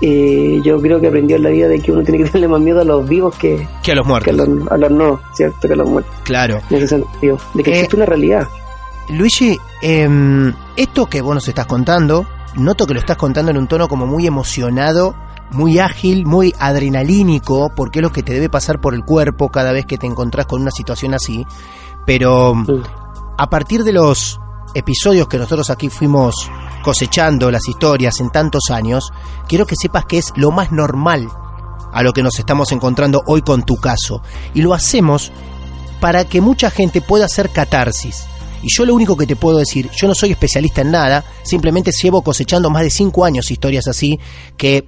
eh, 0.00 0.60
yo 0.62 0.80
creo 0.80 1.00
que 1.00 1.06
aprendió 1.06 1.36
en 1.36 1.42
la 1.44 1.50
vida 1.50 1.68
de 1.68 1.80
que 1.80 1.92
uno 1.92 2.02
tiene 2.02 2.18
que 2.18 2.24
tenerle 2.30 2.48
más 2.48 2.60
miedo 2.60 2.80
a 2.80 2.84
los 2.84 3.08
vivos 3.08 3.34
que, 3.36 3.66
Que 3.82 3.92
a 3.92 3.94
los 3.94 4.04
que 4.06 4.10
a, 4.30 4.34
muertos. 4.34 4.36
los, 4.48 4.68
a 4.72 4.76
los 4.76 4.90
no, 4.90 5.20
¿cierto? 5.34 5.66
Que 5.68 5.74
a 5.74 5.76
los 5.76 5.88
muertos, 5.88 6.14
Claro. 6.24 6.60
en 6.70 6.76
ese 6.76 6.88
sentido, 6.88 7.38
de 7.54 7.62
que 7.62 7.70
Eh, 7.70 7.74
existe 7.74 7.96
una 7.96 8.06
realidad. 8.06 8.48
Luigi, 9.10 9.58
em, 9.82 10.52
esto 10.76 11.06
que 11.06 11.20
vos 11.20 11.34
nos 11.34 11.46
estás 11.48 11.66
contando, 11.66 12.26
noto 12.56 12.86
que 12.86 12.94
lo 12.94 13.00
estás 13.00 13.16
contando 13.16 13.50
en 13.50 13.58
un 13.58 13.66
tono 13.68 13.86
como 13.88 14.06
muy 14.06 14.26
emocionado, 14.26 15.14
muy 15.50 15.78
ágil, 15.78 16.24
muy 16.26 16.54
adrenalínico, 16.58 17.70
porque 17.76 17.98
es 17.98 18.02
lo 18.02 18.12
que 18.12 18.22
te 18.22 18.32
debe 18.32 18.48
pasar 18.48 18.80
por 18.80 18.94
el 18.94 19.04
cuerpo 19.04 19.50
cada 19.50 19.72
vez 19.72 19.84
que 19.86 19.98
te 19.98 20.06
encontrás 20.06 20.46
con 20.46 20.62
una 20.62 20.70
situación 20.70 21.14
así. 21.14 21.46
Pero 22.06 22.54
Mm. 22.54 22.82
a 23.38 23.50
partir 23.50 23.84
de 23.84 23.92
los 23.92 24.40
episodios 24.74 25.28
que 25.28 25.38
nosotros 25.38 25.68
aquí 25.70 25.90
fuimos 25.90 26.50
cosechando, 26.84 27.50
las 27.50 27.66
historias 27.66 28.20
en 28.20 28.30
tantos 28.30 28.70
años, 28.70 29.10
quiero 29.48 29.66
que 29.66 29.74
sepas 29.74 30.04
que 30.04 30.18
es 30.18 30.32
lo 30.36 30.52
más 30.52 30.70
normal 30.70 31.28
a 31.92 32.02
lo 32.02 32.12
que 32.12 32.22
nos 32.22 32.38
estamos 32.38 32.70
encontrando 32.72 33.22
hoy 33.26 33.40
con 33.40 33.64
tu 33.64 33.76
caso. 33.76 34.22
Y 34.52 34.60
lo 34.60 34.74
hacemos 34.74 35.32
para 36.00 36.26
que 36.26 36.42
mucha 36.42 36.70
gente 36.70 37.00
pueda 37.00 37.24
hacer 37.24 37.50
catarsis. 37.50 38.26
Y 38.62 38.68
yo 38.68 38.84
lo 38.84 38.94
único 38.94 39.16
que 39.16 39.26
te 39.26 39.34
puedo 39.34 39.58
decir, 39.58 39.90
yo 39.96 40.06
no 40.06 40.14
soy 40.14 40.32
especialista 40.32 40.82
en 40.82 40.90
nada, 40.90 41.24
simplemente 41.42 41.90
llevo 41.90 42.22
cosechando 42.22 42.68
más 42.68 42.82
de 42.82 42.90
5 42.90 43.24
años 43.24 43.50
historias 43.50 43.88
así, 43.88 44.20
que 44.56 44.86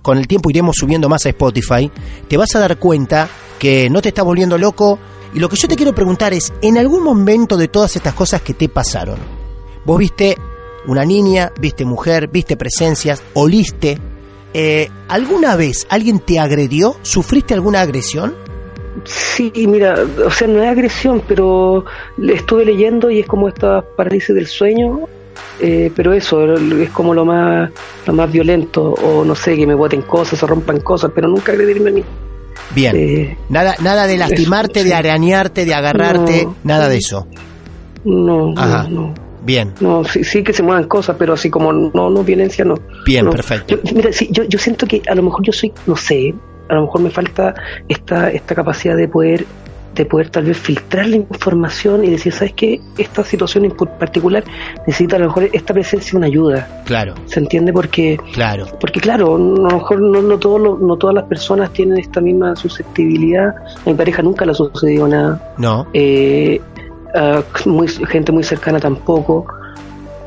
con 0.00 0.16
el 0.16 0.26
tiempo 0.26 0.50
iremos 0.50 0.76
subiendo 0.78 1.08
más 1.08 1.26
a 1.26 1.30
Spotify, 1.30 1.90
te 2.28 2.36
vas 2.36 2.54
a 2.54 2.58
dar 2.58 2.78
cuenta 2.78 3.28
que 3.58 3.90
no 3.90 4.00
te 4.00 4.08
estás 4.08 4.24
volviendo 4.24 4.56
loco. 4.56 4.98
Y 5.34 5.40
lo 5.40 5.48
que 5.48 5.56
yo 5.56 5.68
te 5.68 5.76
quiero 5.76 5.94
preguntar 5.94 6.32
es, 6.32 6.52
en 6.62 6.78
algún 6.78 7.02
momento 7.02 7.56
de 7.56 7.68
todas 7.68 7.96
estas 7.96 8.14
cosas 8.14 8.40
que 8.42 8.54
te 8.54 8.68
pasaron, 8.68 9.18
vos 9.84 9.98
viste 9.98 10.36
una 10.86 11.04
niña, 11.04 11.52
viste 11.60 11.84
mujer, 11.84 12.28
viste 12.28 12.56
presencias, 12.56 13.22
oliste, 13.34 13.98
eh, 14.52 14.88
¿alguna 15.08 15.56
vez 15.56 15.86
alguien 15.90 16.20
te 16.20 16.38
agredió? 16.38 16.96
¿Sufriste 17.02 17.54
alguna 17.54 17.80
agresión? 17.80 18.34
Sí, 19.04 19.52
mira, 19.68 19.96
o 20.24 20.30
sea, 20.30 20.46
no 20.46 20.62
es 20.62 20.68
agresión, 20.70 21.22
pero 21.26 21.84
le 22.16 22.34
estuve 22.34 22.64
leyendo 22.64 23.10
y 23.10 23.20
es 23.20 23.26
como 23.26 23.48
esta 23.48 23.82
parálisis 23.82 24.34
del 24.34 24.46
sueño, 24.46 25.00
eh, 25.60 25.90
pero 25.96 26.12
eso 26.12 26.54
es 26.54 26.90
como 26.90 27.12
lo 27.12 27.24
más, 27.24 27.70
lo 28.06 28.12
más 28.12 28.30
violento, 28.30 28.92
o 28.92 29.24
no 29.24 29.34
sé, 29.34 29.56
que 29.56 29.66
me 29.66 29.74
boten 29.74 30.02
cosas, 30.02 30.38
se 30.38 30.46
rompan 30.46 30.80
cosas, 30.80 31.10
pero 31.14 31.26
nunca 31.28 31.50
agredirme 31.52 31.90
a 31.90 31.92
mí. 31.92 32.04
Bien. 32.74 32.94
Eh, 32.96 33.36
Nada, 33.48 33.74
nada 33.82 34.06
de 34.06 34.16
lastimarte, 34.16 34.80
Eso, 34.80 34.84
sí. 34.84 34.88
de 34.90 34.94
arañarte, 34.94 35.64
de 35.64 35.74
agarrarte, 35.74 36.44
No. 36.44 36.56
nada 36.62 36.88
de 36.88 36.96
eso. 36.98 37.26
no, 38.04 38.54
Ajá. 38.56 38.86
no, 38.88 39.08
no, 39.08 39.14
Bien, 39.44 39.72
no, 39.80 40.04
sí, 40.04 40.24
sí 40.24 40.42
que 40.42 40.52
se 40.52 40.62
muevan 40.62 40.84
cosas, 40.84 41.16
pero 41.18 41.34
así 41.34 41.50
como 41.50 41.72
no, 41.72 42.10
no 42.10 42.24
violencia, 42.24 42.64
no. 42.64 42.74
bien, 43.06 43.24
No. 43.26 43.30
perfecto. 43.30 43.76
Yo, 43.82 43.94
mira, 43.94 44.12
sí, 44.12 44.28
yo, 44.30 44.44
yo 44.44 44.58
siento 44.58 44.86
que 44.86 45.02
a 45.08 45.14
lo 45.14 45.22
mejor 45.22 45.42
yo 45.44 45.52
soy, 45.52 45.72
no 45.86 45.96
sé, 45.96 46.34
a 46.68 46.74
lo 46.74 46.82
mejor 46.82 47.00
me 47.02 47.10
falta 47.10 47.54
esta, 47.88 48.30
esta 48.30 48.54
capacidad 48.54 48.96
de 48.96 49.08
poder 49.08 49.44
de 49.94 50.04
poder 50.06 50.28
tal 50.28 50.42
vez 50.46 50.58
filtrar 50.58 51.06
la 51.06 51.14
información 51.14 52.02
y 52.02 52.10
decir, 52.10 52.32
¿sabes 52.32 52.52
qué? 52.54 52.80
Esta 52.98 53.22
situación 53.22 53.64
en 53.64 53.70
particular 53.70 54.42
necesita 54.88 55.14
a 55.14 55.18
lo 55.20 55.26
mejor 55.26 55.48
esta 55.52 55.72
presencia 55.72 56.16
una 56.18 56.26
ayuda, 56.26 56.82
Claro, 56.84 57.14
¿se 57.26 57.38
entiende? 57.38 57.72
Porque, 57.72 58.18
claro. 58.32 58.66
porque 58.80 58.98
claro, 58.98 59.36
a 59.36 59.38
lo 59.38 59.68
mejor 59.70 60.00
no, 60.00 60.20
no, 60.20 60.36
todos 60.40 60.60
los- 60.60 60.80
no 60.80 60.96
todas 60.96 61.14
las 61.14 61.24
personas 61.26 61.72
tienen 61.72 61.98
esta 61.98 62.20
misma 62.20 62.56
susceptibilidad, 62.56 63.54
a 63.86 63.88
mi 63.88 63.94
pareja 63.94 64.20
nunca 64.20 64.44
le 64.44 64.50
ha 64.50 64.54
sucedido 64.54 65.06
nada, 65.06 65.54
No, 65.58 65.86
eh, 65.94 66.60
a 67.14 67.42
muy, 67.66 67.88
gente 67.88 68.32
muy 68.32 68.42
cercana 68.44 68.78
tampoco, 68.80 69.46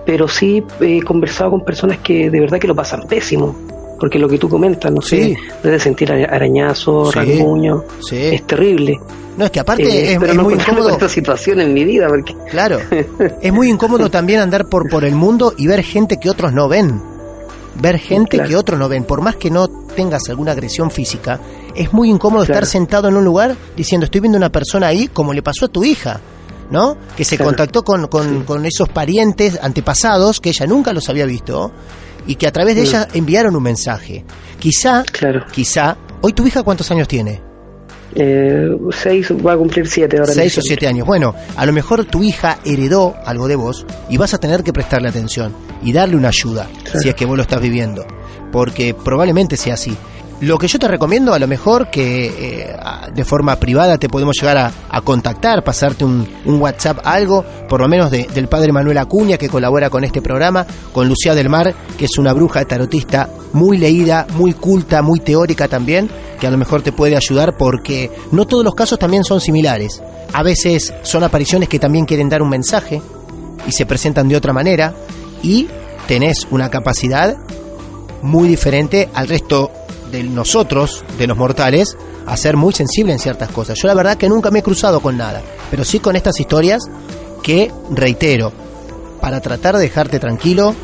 pero 0.06 0.28
sí 0.28 0.64
he 0.80 1.02
conversado 1.02 1.52
con 1.52 1.66
personas 1.66 1.98
que 2.00 2.30
de 2.30 2.40
verdad 2.40 2.60
que 2.60 2.68
lo 2.68 2.76
pasan 2.76 3.02
pésimo, 3.08 3.56
porque 4.00 4.18
lo 4.20 4.30
que 4.30 4.38
tú 4.38 4.48
comentas, 4.50 4.92
no 4.92 5.02
Sí. 5.02 5.34
sé, 5.34 5.38
desde 5.64 5.80
sentir 5.80 6.12
ara- 6.12 6.34
arañazos, 6.34 7.12
Sí. 7.12 7.20
rasguños, 7.20 7.84
sí, 8.08 8.16
es 8.18 8.44
terrible. 8.48 9.00
No, 9.38 9.46
es 9.46 9.52
que 9.52 9.60
aparte 9.60 9.84
Eh, 9.84 10.14
es, 10.14 10.20
pero 10.20 10.32
es 10.32 10.38
no 10.38 10.44
muy 10.46 10.54
incómodo. 10.56 10.90
esta 10.90 11.08
situación 11.10 11.60
en 11.62 11.74
mi 11.74 11.84
vida, 11.84 12.08
porque 12.08 12.36
Claro. 12.50 12.80
Es 13.42 13.54
muy 13.54 13.70
incómodo 13.70 14.10
también 14.10 14.40
andar 14.40 14.66
por, 14.68 14.90
por 14.90 15.04
el 15.04 15.14
mundo 15.14 15.54
y 15.58 15.68
ver 15.68 15.84
gente 15.84 16.18
que 16.20 16.30
otros 16.30 16.54
no 16.54 16.68
ven. 16.68 17.00
Ver 17.80 18.00
gente 18.00 18.38
Claro. 18.38 18.50
que 18.50 18.56
otros 18.56 18.80
no 18.80 18.90
ven. 18.90 19.04
Por 19.04 19.22
más 19.22 19.36
que 19.36 19.52
no 19.52 19.68
tengas 19.68 20.28
alguna 20.30 20.54
agresión 20.54 20.90
física, 20.90 21.40
es 21.76 21.94
muy 21.94 22.10
incómodo 22.10 22.46
Claro. 22.46 22.54
estar 22.62 22.66
sentado 22.66 23.10
en 23.10 23.18
un 23.18 23.24
lugar 23.26 23.56
diciendo 23.76 24.06
estoy 24.06 24.22
viendo 24.22 24.38
una 24.40 24.50
persona 24.50 24.88
ahí 24.88 25.08
como 25.08 25.34
le 25.34 25.44
pasó 25.44 25.66
a 25.66 25.68
tu 25.68 25.84
hija. 25.84 26.20
¿No? 26.70 26.98
Que 27.16 27.24
se 27.24 27.38
Claro. 27.38 27.50
contactó 27.52 27.84
con, 27.84 28.08
con, 28.08 28.44
con 28.44 28.66
esos 28.66 28.90
parientes 28.90 29.58
antepasados 29.62 30.42
que 30.42 30.50
ella 30.50 30.66
nunca 30.68 30.92
los 30.92 31.08
había 31.10 31.26
visto 31.26 31.72
y 32.28 32.36
que 32.36 32.46
a 32.48 32.52
través 32.52 32.76
de 32.76 32.82
Mm. 32.82 32.86
ella 32.86 33.08
enviaron 33.14 33.56
un 33.56 33.64
mensaje. 33.64 34.26
Quizá, 34.60 35.04
claro. 35.04 35.46
quizá, 35.52 35.96
hoy 36.22 36.34
tu 36.34 36.46
hija 36.46 36.64
cuántos 36.64 36.92
años 36.92 37.08
tiene? 37.08 37.42
Eh, 38.16 38.70
seis 38.92 39.32
va 39.46 39.54
a 39.54 39.58
cumplir 39.58 39.88
siete 39.88 40.18
ahora. 40.18 40.34
Seis 40.34 40.58
o 40.58 40.62
siete 40.62 40.88
años. 40.88 41.06
Bueno, 41.06 41.36
a 41.56 41.66
lo 41.66 41.72
mejor 41.74 42.04
tu 42.06 42.24
hija 42.24 42.58
heredó 42.66 43.16
algo 43.26 43.48
de 43.48 43.56
vos 43.56 43.86
y 44.10 44.18
vas 44.18 44.34
a 44.34 44.38
tener 44.40 44.64
que 44.64 44.74
prestarle 44.74 45.10
atención 45.10 45.54
y 45.84 45.94
darle 45.94 46.16
una 46.16 46.30
ayuda 46.30 46.68
Claro. 46.84 47.00
si 47.00 47.10
es 47.10 47.16
que 47.16 47.26
vos 47.26 47.38
lo 47.38 47.44
estás 47.44 47.62
viviendo. 47.62 48.06
Porque 48.52 48.94
probablemente 48.94 49.56
sea 49.58 49.76
así. 49.76 49.96
Lo 50.40 50.60
que 50.60 50.68
yo 50.68 50.78
te 50.78 50.88
recomiendo, 50.88 51.34
a 51.34 51.40
lo 51.40 51.48
mejor 51.48 51.90
que 51.90 52.28
eh, 52.28 52.76
de 53.12 53.26
forma 53.26 53.56
privada 53.56 53.98
te 53.98 54.08
podemos 54.08 54.36
llegar 54.40 54.72
a, 54.90 55.02
contactar, 55.02 55.64
pasarte 55.64 56.06
un, 56.06 56.28
un 56.46 56.62
WhatsApp, 56.62 57.00
algo, 57.04 57.44
por 57.68 57.82
lo 57.82 57.88
menos 57.88 58.12
de- 58.12 58.28
del 58.36 58.48
padre 58.48 58.72
Manuel 58.72 59.00
Acuña, 59.00 59.38
que 59.40 59.50
colabora 59.50 59.90
con 59.90 60.04
este 60.04 60.22
programa, 60.22 60.68
con 60.94 61.08
Lucía 61.10 61.34
del 61.34 61.50
Mar, 61.50 61.74
que 61.98 62.06
es 62.06 62.20
una 62.20 62.34
bruja 62.34 62.64
tarotista 62.66 63.30
muy 63.54 63.80
leída, 63.80 64.28
muy 64.36 64.54
culta, 64.54 65.02
muy 65.02 65.20
teórica 65.22 65.68
también, 65.68 66.08
que 66.40 66.46
a 66.46 66.52
lo 66.52 66.58
mejor 66.60 66.84
te 66.84 66.92
puede 66.92 67.16
ayudar 67.16 67.58
porque 67.58 68.12
no 68.32 68.46
todos 68.46 68.64
los 68.64 68.76
casos 68.76 69.00
también 69.00 69.24
son 69.24 69.42
similares. 69.42 70.04
A 70.34 70.44
veces 70.44 70.94
son 71.02 71.24
apariciones 71.24 71.68
que 71.68 71.80
también 71.80 72.06
quieren 72.06 72.30
dar 72.30 72.44
un 72.44 72.50
mensaje 72.50 73.02
y 73.66 73.72
se 73.72 73.88
presentan 73.88 74.28
de 74.30 74.36
otra 74.36 74.54
manera 74.54 74.94
y 75.42 75.68
tenés 76.08 76.46
una 76.52 76.70
capacidad 76.70 77.38
muy 78.22 78.48
diferente 78.48 79.10
al 79.16 79.28
resto 79.28 79.72
de 80.12 80.24
nosotros, 80.24 81.04
de 81.18 81.28
los 81.28 81.38
mortales, 81.38 81.98
a 82.26 82.36
ser 82.38 82.58
muy 82.58 82.74
sensible 82.74 83.14
en 83.14 83.20
ciertas 83.20 83.50
cosas. 83.50 83.78
Yo 83.82 83.88
la 83.88 83.94
verdad 83.94 84.18
que 84.18 84.30
nunca 84.30 84.52
me 84.52 84.60
he 84.60 84.64
cruzado 84.64 85.00
con 85.00 85.18
nada, 85.18 85.42
pero 85.70 85.84
sí 85.84 86.00
con 86.00 86.16
estas 86.16 86.40
historias 86.40 86.84
que, 87.42 87.72
reitero, 87.92 88.52
para 89.22 89.42
tratar 89.42 89.76
de 89.76 89.84
dejarte 89.84 90.20
tranquilo, 90.20 90.76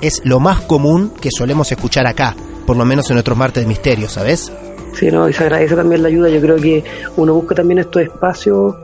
es 0.00 0.22
lo 0.24 0.40
más 0.40 0.60
común 0.62 1.12
que 1.20 1.30
solemos 1.30 1.70
escuchar 1.70 2.06
acá, 2.06 2.34
por 2.66 2.76
lo 2.76 2.84
menos 2.84 3.08
en 3.10 3.14
nuestros 3.14 3.36
martes 3.36 3.62
de 3.62 3.68
misterio, 3.68 4.08
¿sabes? 4.08 4.52
Sí, 4.94 5.10
no, 5.10 5.28
y 5.28 5.32
se 5.32 5.42
agradece 5.42 5.76
también 5.76 6.02
la 6.02 6.08
ayuda. 6.08 6.28
Yo 6.28 6.40
creo 6.40 6.56
que 6.56 6.84
uno 7.16 7.34
busca 7.34 7.54
también 7.54 7.78
estos 7.78 8.02
espacios 8.02 8.74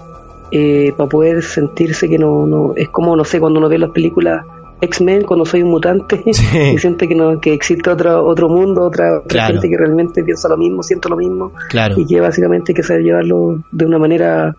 eh, 0.50 0.92
para 0.96 1.08
poder 1.08 1.42
sentirse 1.42 2.08
que 2.08 2.18
no, 2.18 2.46
no. 2.46 2.74
Es 2.76 2.90
como, 2.90 3.16
no 3.16 3.24
sé, 3.24 3.40
cuando 3.40 3.58
uno 3.58 3.68
ve 3.68 3.78
las 3.78 3.90
películas 3.90 4.44
X-Men, 4.82 5.22
cuando 5.24 5.44
soy 5.46 5.62
un 5.62 5.70
mutante, 5.70 6.22
Sí. 6.32 6.44
y 6.74 6.78
siente 6.78 7.08
que, 7.08 7.14
no, 7.14 7.40
que 7.40 7.54
existe 7.54 7.88
otro, 7.88 8.24
otro 8.26 8.48
mundo, 8.48 8.82
otra, 8.82 9.18
otra 9.18 9.28
Claro. 9.28 9.54
gente 9.54 9.68
que 9.70 9.76
realmente 9.78 10.22
piensa 10.24 10.48
lo 10.48 10.56
mismo, 10.56 10.82
siente 10.82 11.08
lo 11.08 11.16
mismo, 11.16 11.52
Claro. 11.70 11.94
y 11.98 12.06
que 12.06 12.20
básicamente 12.20 12.72
hay 12.72 12.74
que 12.76 12.82
saber 12.82 13.02
llevarlo 13.02 13.62
de 13.72 13.86
una 13.86 13.98
manera 13.98 14.54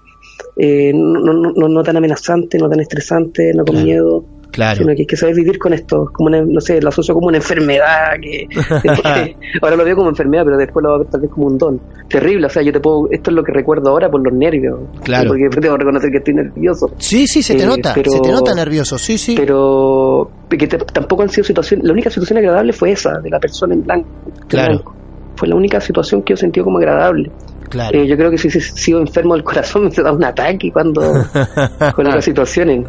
eh, 0.56 0.92
no, 0.94 1.20
no, 1.34 1.52
no, 1.56 1.68
no 1.68 1.84
tan 1.84 1.98
amenazante, 1.98 2.58
no 2.58 2.70
tan 2.70 2.80
estresante, 2.80 3.54
no 3.54 3.64
con 3.66 3.74
Claro. 3.76 3.86
miedo. 3.86 4.26
Claro. 4.54 4.78
sino 4.78 4.94
que 4.94 5.02
hay 5.02 5.06
que 5.08 5.18
saber 5.18 5.34
vivir 5.36 5.58
con 5.58 5.74
esto, 5.74 6.06
como 6.14 6.28
una, 6.28 6.42
no 6.46 6.62
sé, 6.62 6.80
lo 6.80 6.90
asocio 6.90 7.16
como 7.16 7.28
una 7.28 7.38
enfermedad, 7.38 8.14
que, 8.22 8.48
que 8.84 9.36
ahora 9.62 9.76
lo 9.76 9.84
veo 9.84 9.96
como 9.96 10.10
enfermedad, 10.10 10.44
pero 10.46 10.58
después 10.58 10.84
lo 10.84 11.00
veo 11.00 11.06
tal 11.08 11.22
vez 11.22 11.32
como 11.32 11.48
un 11.48 11.58
don. 11.58 11.82
Terrible, 12.08 12.46
o 12.46 12.50
sea, 12.50 12.62
yo 12.62 12.72
te 12.72 12.80
puedo, 12.80 13.08
esto 13.10 13.32
es 13.32 13.36
lo 13.36 13.44
que 13.44 13.52
recuerdo 13.52 13.90
ahora 13.90 14.10
por 14.12 14.24
los 14.24 14.32
nervios, 14.32 14.80
Claro. 15.04 15.30
porque 15.30 15.50
debo 15.60 15.76
reconocer 15.76 16.12
que 16.12 16.18
estoy 16.18 16.36
nervioso, 16.36 16.92
Sí, 17.00 17.26
sí, 17.26 17.42
se 17.42 17.56
te 17.56 17.64
Eh, 17.64 17.66
nota, 17.66 17.94
pero- 17.96 18.12
se 18.12 18.20
te 18.20 18.32
nota 18.32 18.54
nervioso, 18.54 18.98
sí, 19.00 19.18
sí. 19.18 19.34
pero 19.36 20.30
que 20.50 20.68
te- 20.68 20.78
tampoco 20.78 21.24
han 21.24 21.30
sido 21.30 21.44
situaciones, 21.46 21.86
la 21.88 21.94
única 21.94 22.12
situación 22.12 22.38
agradable 22.38 22.74
fue 22.74 22.92
esa, 22.92 23.18
de 23.20 23.32
la 23.32 23.40
persona 23.40 23.74
en 23.74 23.84
blanco. 23.84 24.08
Claro. 24.48 24.74
blanco. 24.74 24.96
Fue 25.36 25.48
la 25.48 25.56
única 25.56 25.82
situación 25.82 26.22
que 26.22 26.34
yo 26.34 26.38
sentí 26.38 26.62
como 26.62 26.78
agradable. 26.78 27.32
claro. 27.70 27.98
Eh, 27.98 28.06
yo 28.08 28.16
creo 28.16 28.30
que 28.30 28.38
si 28.38 28.50
he 28.50 28.62
sido 28.62 29.00
enfermo 29.00 29.34
del 29.34 29.44
corazón 29.44 29.86
me 29.98 30.04
da 30.04 30.12
un 30.12 30.24
ataque 30.24 30.72
cuando 30.72 31.02
con 31.96 32.06
otras 32.06 32.24
situaciones. 32.24 32.86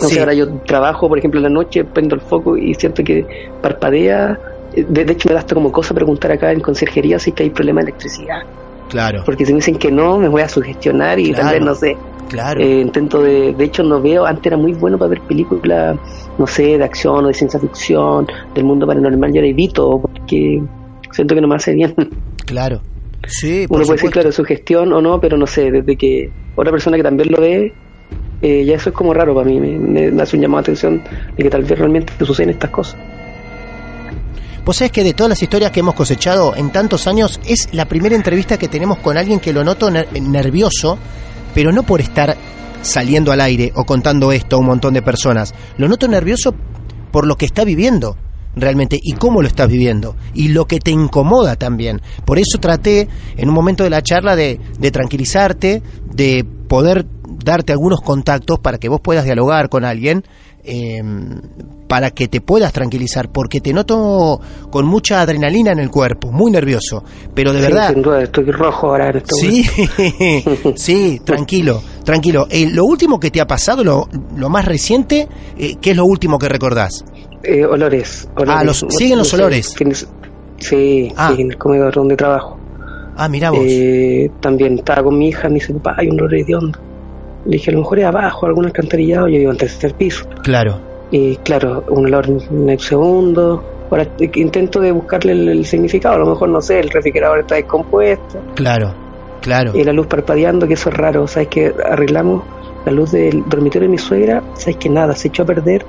No 0.00 0.08
Sí. 0.08 0.18
ahora 0.18 0.34
yo 0.34 0.48
trabajo, 0.66 1.08
por 1.08 1.18
ejemplo, 1.18 1.38
en 1.38 1.44
la 1.44 1.48
noche, 1.50 1.84
prendo 1.84 2.14
el 2.14 2.20
foco 2.20 2.56
y 2.56 2.74
siento 2.74 3.02
que 3.02 3.26
parpadea. 3.62 4.38
Eh, 4.74 4.84
De, 4.88 5.04
de 5.04 5.12
hecho, 5.12 5.28
me 5.28 5.34
da 5.34 5.40
hasta 5.40 5.54
como 5.54 5.72
cosa 5.72 5.94
preguntar 5.94 6.30
acá 6.32 6.52
en 6.52 6.60
conserjería 6.60 7.18
si 7.18 7.30
es 7.30 7.36
que 7.36 7.44
hay 7.44 7.50
problema 7.50 7.80
de 7.80 7.90
electricidad. 7.90 8.40
claro, 8.88 9.22
Porque 9.24 9.44
si 9.46 9.52
me 9.52 9.56
dicen 9.58 9.76
que 9.78 9.90
no, 9.90 10.18
me 10.18 10.28
voy 10.28 10.42
a 10.42 10.48
sugestionar 10.48 11.18
y 11.18 11.32
tal 11.32 11.40
Claro. 11.42 11.50
vez, 11.54 11.62
no 11.64 11.74
sé, 11.74 11.96
claro. 12.28 12.60
eh, 12.60 12.80
intento 12.82 13.20
de... 13.22 13.52
De 13.54 13.64
hecho, 13.64 13.82
no 13.82 14.00
veo, 14.00 14.24
antes 14.26 14.46
era 14.46 14.56
muy 14.56 14.74
bueno 14.74 14.96
para 14.98 15.08
ver 15.10 15.22
películas, 15.22 15.96
no 16.38 16.46
sé, 16.46 16.78
de 16.78 16.84
acción 16.84 17.24
o 17.24 17.28
de 17.28 17.34
ciencia 17.34 17.58
ficción, 17.58 18.26
del 18.54 18.64
mundo 18.64 18.86
paranormal, 18.86 19.32
yo 19.32 19.40
la 19.40 19.48
evito 19.48 19.98
porque 20.00 20.62
siento 21.10 21.34
que 21.34 21.40
no 21.40 21.48
me 21.48 21.56
hace 21.56 21.72
bien. 21.72 21.94
Claro. 22.44 22.80
Sí, 23.26 23.66
por 23.66 23.78
Uno 23.78 23.86
puede 23.86 23.96
decir, 23.96 24.10
claro, 24.10 24.30
su 24.30 24.44
gestión 24.44 24.92
o 24.92 25.00
no, 25.00 25.20
pero 25.20 25.36
no 25.36 25.46
sé, 25.48 25.70
desde 25.72 25.96
que 25.96 26.30
otra 26.54 26.70
persona 26.70 26.96
que 26.96 27.02
también 27.02 27.32
lo 27.32 27.40
ve, 27.40 27.72
eh, 28.42 28.64
ya 28.64 28.76
eso 28.76 28.90
es 28.90 28.94
como 28.94 29.12
raro 29.14 29.34
para 29.34 29.46
mí, 29.48 29.58
me, 29.60 30.22
hace 30.22 30.36
un 30.36 30.42
llamado 30.42 30.58
de 30.62 30.72
atención 30.72 31.02
de 31.36 31.42
que 31.42 31.50
tal 31.50 31.62
vez 31.64 31.78
realmente 31.78 32.12
te 32.18 32.24
suceden 32.24 32.50
estas 32.50 32.70
cosas. 32.70 32.96
Vos 34.64 34.76
sabés 34.76 34.90
que 34.90 35.04
de 35.04 35.14
todas 35.14 35.28
las 35.30 35.42
historias 35.42 35.70
que 35.70 35.80
hemos 35.80 35.94
cosechado 35.94 36.56
en 36.56 36.70
tantos 36.70 37.06
años, 37.06 37.40
es 37.46 37.68
la 37.72 37.84
primera 37.84 38.16
entrevista 38.16 38.58
que 38.58 38.66
tenemos 38.68 38.98
con 38.98 39.16
alguien 39.16 39.38
que 39.38 39.52
lo 39.52 39.62
noto 39.62 39.90
ner- 39.90 40.08
nervioso, 40.20 40.98
pero 41.54 41.70
no 41.70 41.84
por 41.84 42.00
estar 42.00 42.36
saliendo 42.82 43.30
al 43.32 43.40
aire 43.40 43.72
o 43.76 43.84
contando 43.84 44.32
esto 44.32 44.56
a 44.56 44.58
un 44.58 44.66
montón 44.66 44.94
de 44.94 45.02
personas. 45.02 45.54
Lo 45.78 45.88
noto 45.88 46.08
nervioso 46.08 46.52
por 47.12 47.26
lo 47.26 47.36
que 47.36 47.46
está 47.46 47.64
viviendo 47.64 48.16
realmente 48.56 48.98
y 49.00 49.12
cómo 49.12 49.40
lo 49.42 49.48
estás 49.48 49.68
viviendo 49.68 50.16
y 50.34 50.48
lo 50.48 50.66
que 50.66 50.80
te 50.80 50.90
incomoda 50.90 51.56
también. 51.56 52.00
Por 52.24 52.38
eso 52.38 52.58
traté 52.58 53.08
en 53.36 53.48
un 53.48 53.54
momento 53.54 53.84
de 53.84 53.90
la 53.90 54.02
charla 54.02 54.34
de, 54.34 54.58
de 54.78 54.90
tranquilizarte, 54.90 55.82
de 56.12 56.44
poder 56.66 57.06
darte 57.46 57.72
algunos 57.72 58.00
contactos 58.02 58.58
para 58.58 58.76
que 58.76 58.88
vos 58.90 59.00
puedas 59.00 59.24
dialogar 59.24 59.68
con 59.70 59.84
alguien, 59.84 60.24
eh, 60.64 61.00
para 61.88 62.10
que 62.10 62.26
te 62.26 62.40
puedas 62.40 62.72
tranquilizar, 62.72 63.30
porque 63.30 63.60
te 63.60 63.72
noto 63.72 64.40
con 64.70 64.84
mucha 64.84 65.20
adrenalina 65.20 65.70
en 65.70 65.78
el 65.78 65.88
cuerpo, 65.90 66.32
muy 66.32 66.50
nervioso, 66.50 67.04
pero 67.34 67.52
de 67.52 67.60
Sí, 67.60 67.64
verdad... 67.64 67.92
sin 67.92 68.02
duda, 68.02 68.22
estoy 68.24 68.50
rojo 68.50 68.88
ahora 68.88 69.10
este 69.10 69.32
Sí, 69.40 69.64
sí, 70.76 71.20
tranquilo, 71.24 71.80
tranquilo. 72.04 72.46
Eh, 72.50 72.68
lo 72.70 72.84
último 72.84 73.20
que 73.20 73.30
te 73.30 73.40
ha 73.40 73.46
pasado, 73.46 73.84
lo, 73.84 74.08
lo 74.36 74.48
más 74.48 74.64
reciente, 74.64 75.28
eh, 75.56 75.76
¿qué 75.80 75.92
es 75.92 75.96
lo 75.96 76.04
último 76.04 76.38
que 76.38 76.48
recordás? 76.48 77.04
Eh, 77.44 77.64
olores, 77.64 78.28
olores. 78.34 78.54
Ah, 78.60 78.64
los- 78.64 78.84
siguen 78.90 79.18
los 79.18 79.32
olores. 79.34 79.74
Sí, 80.58 81.12
Ah. 81.16 81.32
sí, 81.34 81.42
en 81.42 81.52
el 81.52 81.58
comedor 81.58 81.94
donde 81.94 82.16
trabajo. 82.16 82.58
Ah, 83.16 83.28
mira 83.28 83.50
vos. 83.50 83.60
Eh, 83.62 84.30
también 84.40 84.78
estaba 84.78 85.02
con 85.04 85.16
mi 85.16 85.28
hija, 85.28 85.48
me 85.48 85.54
dice, 85.54 85.72
papá, 85.74 85.94
hay 85.98 86.08
un 86.08 86.18
olor 86.20 86.34
hediondo. 86.34 86.78
Le 87.46 87.52
dije, 87.52 87.70
a 87.70 87.74
lo 87.74 87.80
mejor 87.80 87.98
es 88.00 88.04
abajo, 88.04 88.46
algún 88.46 88.66
alcantarillado, 88.66 89.28
yo 89.28 89.38
vivo 89.38 89.52
en 89.52 89.56
tercer 89.58 89.94
piso. 89.94 90.26
claro, 90.42 90.80
Y 91.10 91.36
claro, 91.36 91.84
un 91.88 92.06
olor 92.06 92.26
en 92.28 92.68
el 92.68 92.80
segundo. 92.80 93.62
Ahora 93.90 94.04
intento 94.34 94.80
de 94.80 94.90
buscarle 94.90 95.32
el, 95.32 95.48
el 95.48 95.64
significado, 95.64 96.16
a 96.16 96.18
lo 96.18 96.26
mejor 96.26 96.48
no 96.48 96.60
sé, 96.60 96.80
el 96.80 96.90
refrigerador 96.90 97.38
está 97.38 97.54
descompuesto, 97.54 98.40
claro, 98.56 98.92
claro. 99.40 99.70
y 99.76 99.84
la 99.84 99.92
luz 99.92 100.08
parpadeando, 100.08 100.66
que 100.66 100.74
eso 100.74 100.88
es 100.90 100.96
raro, 100.96 101.28
sabes 101.28 101.46
que 101.46 101.72
arreglamos 101.88 102.42
la 102.84 102.90
luz 102.90 103.12
del 103.12 103.44
dormitorio 103.48 103.86
de 103.88 103.92
mi 103.92 103.98
suegra, 103.98 104.42
sabes 104.54 104.76
que 104.78 104.88
nada, 104.88 105.14
se 105.14 105.28
echó 105.28 105.44
a 105.44 105.46
perder 105.46 105.86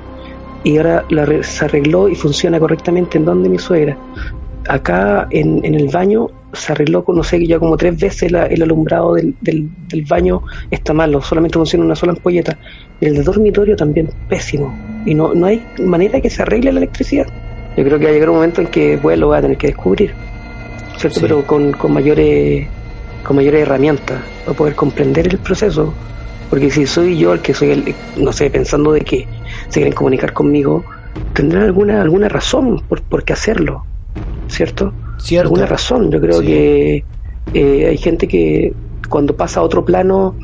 y 0.63 0.77
ahora 0.77 1.05
la 1.09 1.25
se 1.41 1.65
arregló 1.65 2.07
y 2.07 2.13
funciona 2.13 2.59
correctamente 2.59 3.17
en 3.17 3.25
donde 3.25 3.49
mi 3.49 3.57
suegra. 3.57 3.97
Acá 4.69 5.27
en, 5.31 5.65
en 5.65 5.73
el 5.73 5.87
baño 5.89 6.27
se 6.57 6.71
arregló, 6.73 7.03
no 7.07 7.23
sé, 7.23 7.45
ya 7.47 7.59
como 7.59 7.77
tres 7.77 7.97
veces 7.99 8.31
la- 8.31 8.45
el 8.47 8.61
alumbrado 8.63 9.13
del, 9.15 9.37
del, 9.41 9.69
del 9.87 10.03
baño 10.09 10.41
está 10.69 10.93
malo, 10.93 11.21
solamente 11.21 11.57
funciona 11.57 11.85
una 11.85 11.95
sola 11.95 12.13
ampolleta. 12.13 12.59
El 12.99 13.15
de 13.15 13.23
dormitorio 13.23 13.75
también 13.75 14.09
pésimo. 14.27 14.79
Y 15.05 15.15
no, 15.15 15.33
no 15.33 15.45
hay 15.47 15.69
manera 15.79 16.19
que 16.21 16.29
se 16.29 16.41
arregle 16.41 16.71
la 16.71 16.79
electricidad. 16.79 17.27
Yo 17.75 17.83
creo 17.83 17.99
que 17.99 18.05
va 18.05 18.11
a 18.11 18.13
llegar 18.13 18.29
un 18.29 18.35
momento 18.37 18.61
en 18.61 18.67
que 18.67 18.97
pues, 18.97 19.17
lo 19.17 19.27
voy 19.27 19.37
a 19.37 19.41
tener 19.41 19.57
que 19.57 19.67
descubrir, 19.67 20.17
¿cierto? 20.97 21.19
Sí. 21.19 21.21
Pero 21.21 21.45
con, 21.45 21.71
con 21.73 21.93
mayores 21.93 22.69
con 23.23 23.35
mayores 23.35 23.61
herramientas 23.61 24.25
para 24.43 24.55
poder 24.55 24.75
comprender 24.75 25.27
el 25.27 25.39
proceso. 25.39 25.99
Porque 26.49 26.69
si 26.71 26.85
soy 26.87 27.17
yo 27.17 27.33
el 27.33 27.41
que 27.41 27.53
soy 27.53 27.71
el, 27.71 27.99
no 28.15 28.31
sé, 28.31 28.49
pensando 28.49 28.93
de 28.93 29.01
que 29.01 29.29
se 29.69 29.79
quieren 29.81 29.93
comunicar 29.93 30.31
conmigo, 30.33 30.85
tendrán 31.33 31.63
alguna 31.63 32.01
alguna 32.01 32.29
razón 32.29 32.85
por, 32.87 33.03
por 33.05 33.23
qué 33.25 33.33
hacerlo, 33.33 33.87
¿cierto? 34.47 34.97
Cierto. 35.17 35.47
Alguna 35.49 35.65
razón. 35.65 36.11
Yo 36.11 36.19
creo 36.21 36.41
Sí. 36.41 36.45
que 36.47 37.05
eh, 37.53 37.85
hay 37.87 37.97
gente 37.97 38.27
que 38.27 38.73
cuando 39.09 39.35
pasa 39.35 39.59
a 39.61 39.63
otro 39.63 39.85
plano, 39.85 40.35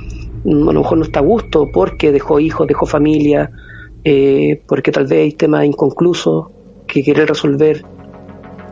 mm, 0.43 0.69
a 0.69 0.73
lo 0.73 0.81
mejor 0.81 0.97
no 0.97 1.03
está 1.03 1.19
a 1.19 1.23
gusto 1.23 1.67
porque 1.73 2.11
dejó 2.11 2.39
hijos, 2.39 2.67
dejó 2.67 2.85
familia, 2.85 3.51
eh, 4.03 4.61
porque 4.67 4.91
tal 4.91 5.05
vez 5.07 5.19
hay 5.19 5.31
temas 5.33 5.65
inconclusos 5.65 6.47
que 6.87 7.03
quiere 7.03 7.25
resolver. 7.25 7.83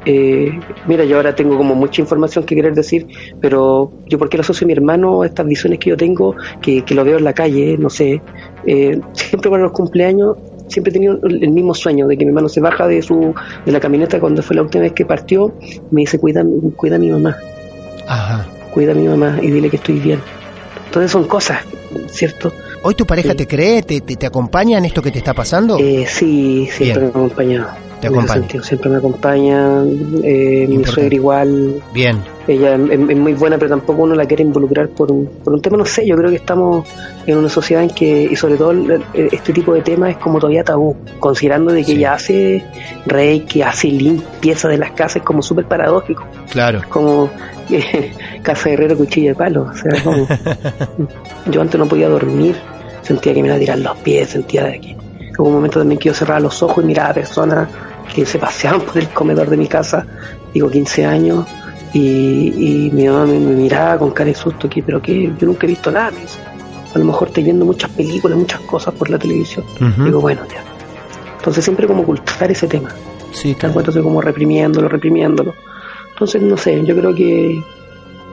Eh, 0.05 0.51
mira, 0.87 1.05
yo 1.05 1.17
ahora 1.17 1.35
tengo 1.35 1.55
como 1.57 1.75
mucha 1.75 2.01
información 2.01 2.43
que 2.43 2.55
querer 2.55 2.73
decir, 2.73 3.05
pero 3.39 3.91
yo 4.07 4.17
porque 4.17 4.35
lo 4.37 4.41
asocio 4.41 4.65
a 4.65 4.67
mi 4.67 4.73
hermano, 4.73 5.23
estas 5.23 5.45
visiones 5.45 5.77
que 5.77 5.91
yo 5.91 5.97
tengo, 5.97 6.35
que, 6.61 6.83
que 6.83 6.95
lo 6.95 7.03
veo 7.03 7.19
en 7.19 7.23
la 7.23 7.33
calle, 7.33 7.77
no 7.77 7.89
sé, 7.89 8.19
eh, 8.65 8.99
siempre 9.13 9.51
para 9.51 9.63
los 9.63 9.71
cumpleaños 9.73 10.37
siempre 10.71 10.89
he 10.89 10.93
tenido 10.93 11.19
el 11.23 11.49
mismo 11.51 11.73
sueño 11.73 12.07
de 12.07 12.17
que 12.17 12.25
mi 12.25 12.29
hermano 12.29 12.49
se 12.49 12.59
baja 12.61 12.87
de 12.87 13.01
su 13.01 13.33
de 13.65 13.71
la 13.71 13.79
camioneta 13.79 14.19
cuando 14.19 14.41
fue 14.41 14.55
la 14.55 14.63
última 14.63 14.83
vez 14.83 14.93
que 14.93 15.05
partió 15.05 15.53
me 15.91 16.01
dice 16.01 16.17
cuida 16.19 16.43
cuida 16.75 16.95
a 16.95 16.99
mi 16.99 17.09
mamá 17.11 17.37
Ajá. 18.07 18.47
cuida 18.73 18.93
a 18.93 18.95
mi 18.95 19.07
mamá 19.07 19.37
y 19.41 19.51
dile 19.51 19.69
que 19.69 19.75
estoy 19.77 19.99
bien 19.99 20.19
entonces 20.85 21.11
son 21.11 21.25
cosas 21.27 21.59
cierto 22.07 22.51
¿Hoy 22.83 22.95
tu 22.95 23.05
pareja 23.05 23.31
Sí. 23.31 23.37
te 23.37 23.47
cree? 23.47 23.83
¿Te, 23.83 24.01
te, 24.01 24.15
te 24.15 24.25
acompaña 24.25 24.79
en 24.79 24.85
esto 24.85 25.03
que 25.03 25.11
te 25.11 25.19
está 25.19 25.35
pasando? 25.35 25.77
Eh, 25.77 26.07
sí, 26.09 26.67
siempre 26.71 26.85
Bien. 26.85 26.99
me 27.01 27.05
ha 27.05 27.09
acompañado. 27.09 27.67
Te 28.01 28.07
acompaña. 28.07 28.33
sentido, 28.33 28.63
siempre 28.63 28.89
me 28.89 28.97
acompaña. 28.97 29.83
eh, 30.23 30.65
mi 30.67 30.83
suegra 30.83 31.15
igual. 31.15 31.75
Bien. 31.93 32.17
Ella 32.47 32.75
es, 32.75 32.91
es 33.09 33.17
muy 33.17 33.33
buena, 33.33 33.57
pero 33.57 33.69
tampoco 33.69 34.01
uno 34.03 34.15
la 34.15 34.25
quiere 34.25 34.43
involucrar 34.43 34.89
por 34.89 35.11
un, 35.11 35.27
por 35.43 35.53
un 35.53 35.61
tema, 35.61 35.77
no 35.77 35.85
sé. 35.85 36.05
Yo 36.07 36.15
creo 36.17 36.29
que 36.31 36.37
estamos 36.37 36.87
en 37.27 37.37
una 37.37 37.47
sociedad 37.49 37.83
en 37.83 37.91
que, 37.91 38.23
y 38.31 38.35
sobre 38.35 38.55
todo 38.57 38.73
este 39.13 39.53
tipo 39.53 39.73
de 39.73 39.81
temas 39.81 40.09
es 40.11 40.17
como 40.17 40.39
todavía 40.39 40.63
tabú, 40.63 40.95
considerando 41.19 41.71
de 41.71 41.81
que 41.81 41.85
Sí. 41.91 41.97
ella 41.97 42.13
hace 42.13 42.65
reiki, 43.05 43.61
hace 43.61 43.87
limpieza 43.89 44.67
de 44.67 44.77
las 44.79 44.91
casas, 44.91 45.17
es 45.17 45.23
como 45.23 45.41
súper 45.43 45.65
paradójico. 45.65 46.23
Claro. 46.49 46.81
Como 46.89 47.29
eh, 47.69 48.11
casa 48.41 48.69
de 48.69 48.73
herrero, 48.73 48.97
cuchilla 48.97 49.29
de 49.29 49.35
palo. 49.35 49.69
O 49.71 49.75
sea, 49.75 50.03
como- 50.03 50.27
yo 51.51 51.61
antes 51.61 51.79
no 51.79 51.85
podía 51.87 52.09
dormir, 52.09 52.55
sentía 53.03 53.33
que 53.33 53.41
me 53.41 53.47
iban 53.49 53.57
a 53.57 53.59
tirar 53.59 53.77
los 53.79 53.97
pies, 53.97 54.29
sentía 54.29 54.63
de 54.65 54.79
que 54.81 54.95
hubo 55.37 55.47
un 55.47 55.55
momento 55.55 55.79
también 55.79 55.99
que 55.99 56.09
yo 56.09 56.13
cerraba 56.13 56.39
los 56.39 56.61
ojos 56.63 56.83
y 56.83 56.87
miraba 56.87 57.09
a 57.09 57.13
personas 57.13 57.69
que 58.13 58.25
se 58.25 58.39
paseaban 58.39 58.81
por 58.81 58.97
el 58.97 59.09
comedor 59.09 59.49
de 59.49 59.57
mi 59.57 59.67
casa, 59.67 60.05
digo 60.53 60.69
15 60.69 61.05
años, 61.05 61.45
y, 61.93 62.87
y 62.87 62.91
mi 62.91 63.07
mamá 63.07 63.25
me, 63.25 63.39
me 63.39 63.53
miraba 63.53 63.97
con 63.97 64.11
cara 64.11 64.29
de 64.29 64.35
susto, 64.35 64.69
que 64.69 64.81
pero 64.83 65.01
que 65.01 65.31
yo 65.37 65.47
nunca 65.47 65.65
he 65.65 65.69
visto 65.69 65.91
nada, 65.91 66.11
me 66.11 66.21
dice. 66.21 66.39
a 66.93 66.99
lo 66.99 67.05
mejor 67.05 67.29
estoy 67.29 67.43
viendo 67.43 67.65
muchas 67.65 67.89
películas, 67.91 68.37
muchas 68.37 68.61
cosas 68.61 68.93
por 68.93 69.09
la 69.09 69.17
televisión. 69.17 69.65
Digo, 70.03 70.21
bueno, 70.21 70.41
ya. 70.49 70.63
Entonces 71.37 71.63
siempre 71.63 71.87
como 71.87 72.03
ocultar 72.03 72.51
ese 72.51 72.67
tema. 72.67 72.89
Sí, 73.31 73.55
claro. 73.55 73.69
encuentras 73.69 73.97
como 73.97 74.21
reprimiéndolo, 74.21 74.87
reprimiéndolo. 74.87 75.53
Entonces, 76.09 76.41
no 76.41 76.55
sé, 76.55 76.83
yo 76.85 76.95
creo 76.95 77.15
que 77.15 77.63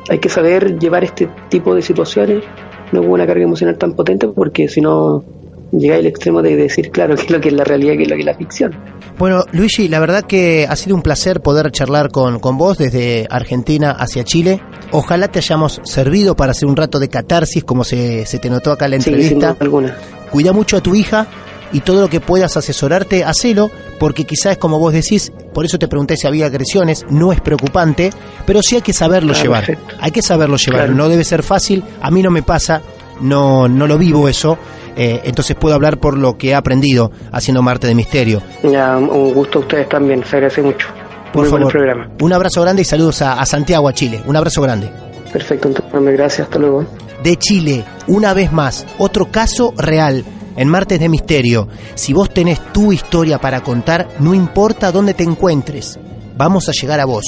hay 0.09 0.19
que 0.19 0.29
saber 0.29 0.79
llevar 0.79 1.05
este 1.05 1.29
tipo 1.49 1.75
de 1.75 1.83
situaciones, 1.83 2.45
no 2.93 3.01
con 3.01 3.13
una 3.13 3.27
carga 3.27 3.45
emocional 3.45 3.79
tan 3.79 3.95
potente, 3.95 4.29
porque 4.29 4.69
si 4.69 4.81
no 4.81 5.25
llega 5.73 5.97
al 5.97 6.07
extremo 6.07 6.43
de 6.43 6.57
decir, 6.57 6.91
claro, 6.91 7.15
qué 7.17 7.23
es 7.23 7.31
lo 7.31 7.41
que 7.41 7.49
es 7.49 7.55
la 7.55 7.65
realidad, 7.65 7.95
qué 7.97 8.03
es 8.05 8.09
lo 8.09 8.15
que 8.15 8.21
es 8.21 8.27
la 8.27 8.35
ficción. 8.35 8.75
Bueno, 9.19 9.45
Luigi, 9.53 9.89
la 9.89 9.99
verdad 10.01 10.23
que 10.25 10.67
ha 10.69 10.77
sido 10.77 10.95
un 10.95 11.03
placer 11.03 11.41
poder 11.41 11.71
charlar 11.73 12.11
con, 12.11 12.39
con 12.39 12.57
vos 12.57 12.79
desde 12.79 13.27
Argentina 13.31 13.91
hacia 13.91 14.25
Chile. 14.25 14.61
Ojalá 14.93 15.29
te 15.29 15.41
hayamos 15.41 15.81
servido 15.85 16.37
para 16.37 16.53
hacer 16.53 16.69
un 16.69 16.77
rato 16.77 16.99
de 17.01 17.09
catarsis, 17.09 17.65
como 17.65 17.85
se, 17.85 18.25
se 18.27 18.39
te 18.39 18.49
notó 18.49 18.71
acá 18.73 18.85
en 18.87 18.93
la 18.93 18.97
Sí, 18.99 19.05
sin 19.05 19.15
entrevista. 19.15 19.49
duda 19.49 19.57
alguna. 19.61 19.97
Cuida 20.31 20.53
mucho 20.53 20.77
a 20.77 20.81
tu 20.81 20.95
hija 20.95 21.27
y 21.73 21.81
todo 21.81 22.01
lo 22.03 22.09
que 22.09 22.21
puedas 22.21 22.57
asesorarte, 22.57 23.25
hacelo, 23.25 23.71
porque 23.99 24.25
quizás 24.25 24.57
como 24.57 24.79
vos 24.79 24.93
decís, 24.93 25.33
por 25.53 25.65
eso 25.67 25.79
te 25.79 25.89
pregunté 25.89 26.17
si 26.17 26.27
había 26.27 26.47
agresiones, 26.47 27.05
no 27.11 27.33
es 27.33 27.41
preocupante, 27.41 28.11
pero 28.47 28.63
sí 28.63 28.77
hay 28.77 28.83
que 28.83 28.93
saberlo 28.95 29.35
Ah, 29.37 29.43
llevar. 29.43 29.67
perfecto. 29.67 29.95
Hay 30.01 30.11
que 30.13 30.23
saberlo 30.23 30.57
llevar, 30.57 30.83
Claro. 30.85 30.95
no 30.95 31.09
debe 31.09 31.25
ser 31.25 31.43
fácil, 31.43 31.83
a 32.01 32.11
mí 32.11 32.23
no 32.23 32.31
me 32.31 32.43
pasa, 32.43 32.81
no, 33.21 33.69
no 33.69 33.87
lo 33.87 33.99
vivo 33.99 34.29
eso, 34.29 34.57
eh, 34.99 35.21
entonces 35.25 35.57
puedo 35.57 35.77
hablar 35.77 35.99
por 35.99 36.19
lo 36.19 36.37
que 36.37 36.49
he 36.51 36.55
aprendido 36.57 37.13
haciendo 37.33 37.63
Marte 37.63 37.87
de 37.87 37.95
Misterio. 37.95 38.43
Ya, 38.65 38.97
un 38.97 39.33
gusto 39.33 39.61
a 39.61 39.63
ustedes 39.63 39.89
también, 39.89 40.25
se 40.25 40.37
agradece 40.37 40.61
mucho. 40.61 40.89
Por 41.33 41.43
Muy 41.43 41.51
favor, 41.51 41.71
programa. 41.73 42.11
un 42.21 42.33
abrazo 42.33 42.63
grande 42.63 42.83
y 42.83 42.85
saludos 42.85 43.23
a, 43.23 43.35
a 43.35 43.47
Santiago, 43.47 43.89
a 43.89 43.93
Chile. 43.93 44.21
Un 44.27 44.35
abrazo 44.35 44.61
grande. 44.61 44.91
Perfecto, 45.33 45.69
entonces, 45.69 45.93
gracias, 46.15 46.47
hasta 46.49 46.59
luego. 46.59 46.85
De 47.23 47.37
Chile, 47.37 47.85
una 48.09 48.35
vez 48.35 48.51
más, 48.51 48.87
otro 48.99 49.31
caso 49.31 49.73
real 49.77 50.25
en 50.57 50.69
Martes 50.69 50.99
de 50.99 51.09
Misterio. 51.09 51.69
Si 51.95 52.13
vos 52.13 52.31
tenés 52.31 52.61
tu 52.73 52.93
historia 52.93 53.39
para 53.39 53.61
contar, 53.63 54.09
no 54.19 54.35
importa 54.35 54.91
dónde 54.91 55.15
te 55.15 55.23
encuentres, 55.23 55.99
vamos 56.37 56.69
a 56.69 56.73
llegar 56.73 56.99
a 56.99 57.05
vos. 57.05 57.25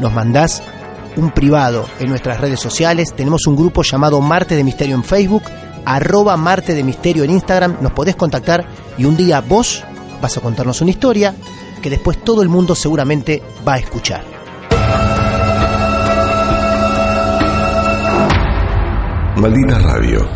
Nos 0.00 0.12
mandás 0.12 0.62
un 1.16 1.30
privado 1.30 1.84
en 2.00 2.08
nuestras 2.08 2.40
redes 2.40 2.58
sociales. 2.58 3.14
Tenemos 3.14 3.46
un 3.46 3.54
grupo 3.54 3.82
llamado 3.82 4.20
Marte 4.20 4.56
de 4.56 4.64
Misterio 4.64 4.96
en 4.96 5.04
Facebook, 5.04 5.42
arroba 5.84 6.36
Marte 6.36 6.74
de 6.74 6.82
Misterio 6.82 7.24
en 7.24 7.30
Instagram. 7.30 7.78
Nos 7.80 7.92
podés 7.92 8.16
contactar 8.16 8.66
y 8.98 9.04
un 9.04 9.16
día 9.16 9.40
vos 9.40 9.84
vas 10.20 10.36
a 10.36 10.40
contarnos 10.40 10.80
una 10.80 10.90
historia 10.90 11.34
que 11.82 11.90
después 11.90 12.22
todo 12.24 12.42
el 12.42 12.48
mundo 12.48 12.74
seguramente 12.74 13.42
va 13.66 13.74
a 13.74 13.78
escuchar. 13.78 14.24
Maldita 19.36 19.78
Radio 19.78 20.28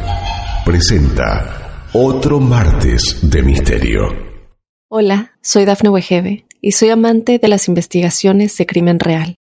presenta 0.65 1.89
otro 1.93 2.41
martes 2.41 3.19
de 3.23 3.43
misterio. 3.43 4.03
Hola, 4.91 5.33
soy 5.41 5.65
Dafne 5.65 5.89
Wegebe 5.89 6.45
y 6.61 6.73
soy 6.73 6.91
amante 6.91 7.39
de 7.39 7.49
las 7.49 7.69
investigaciones 7.69 8.57
de 8.59 8.67
crimen 8.67 8.99
real. 8.99 9.37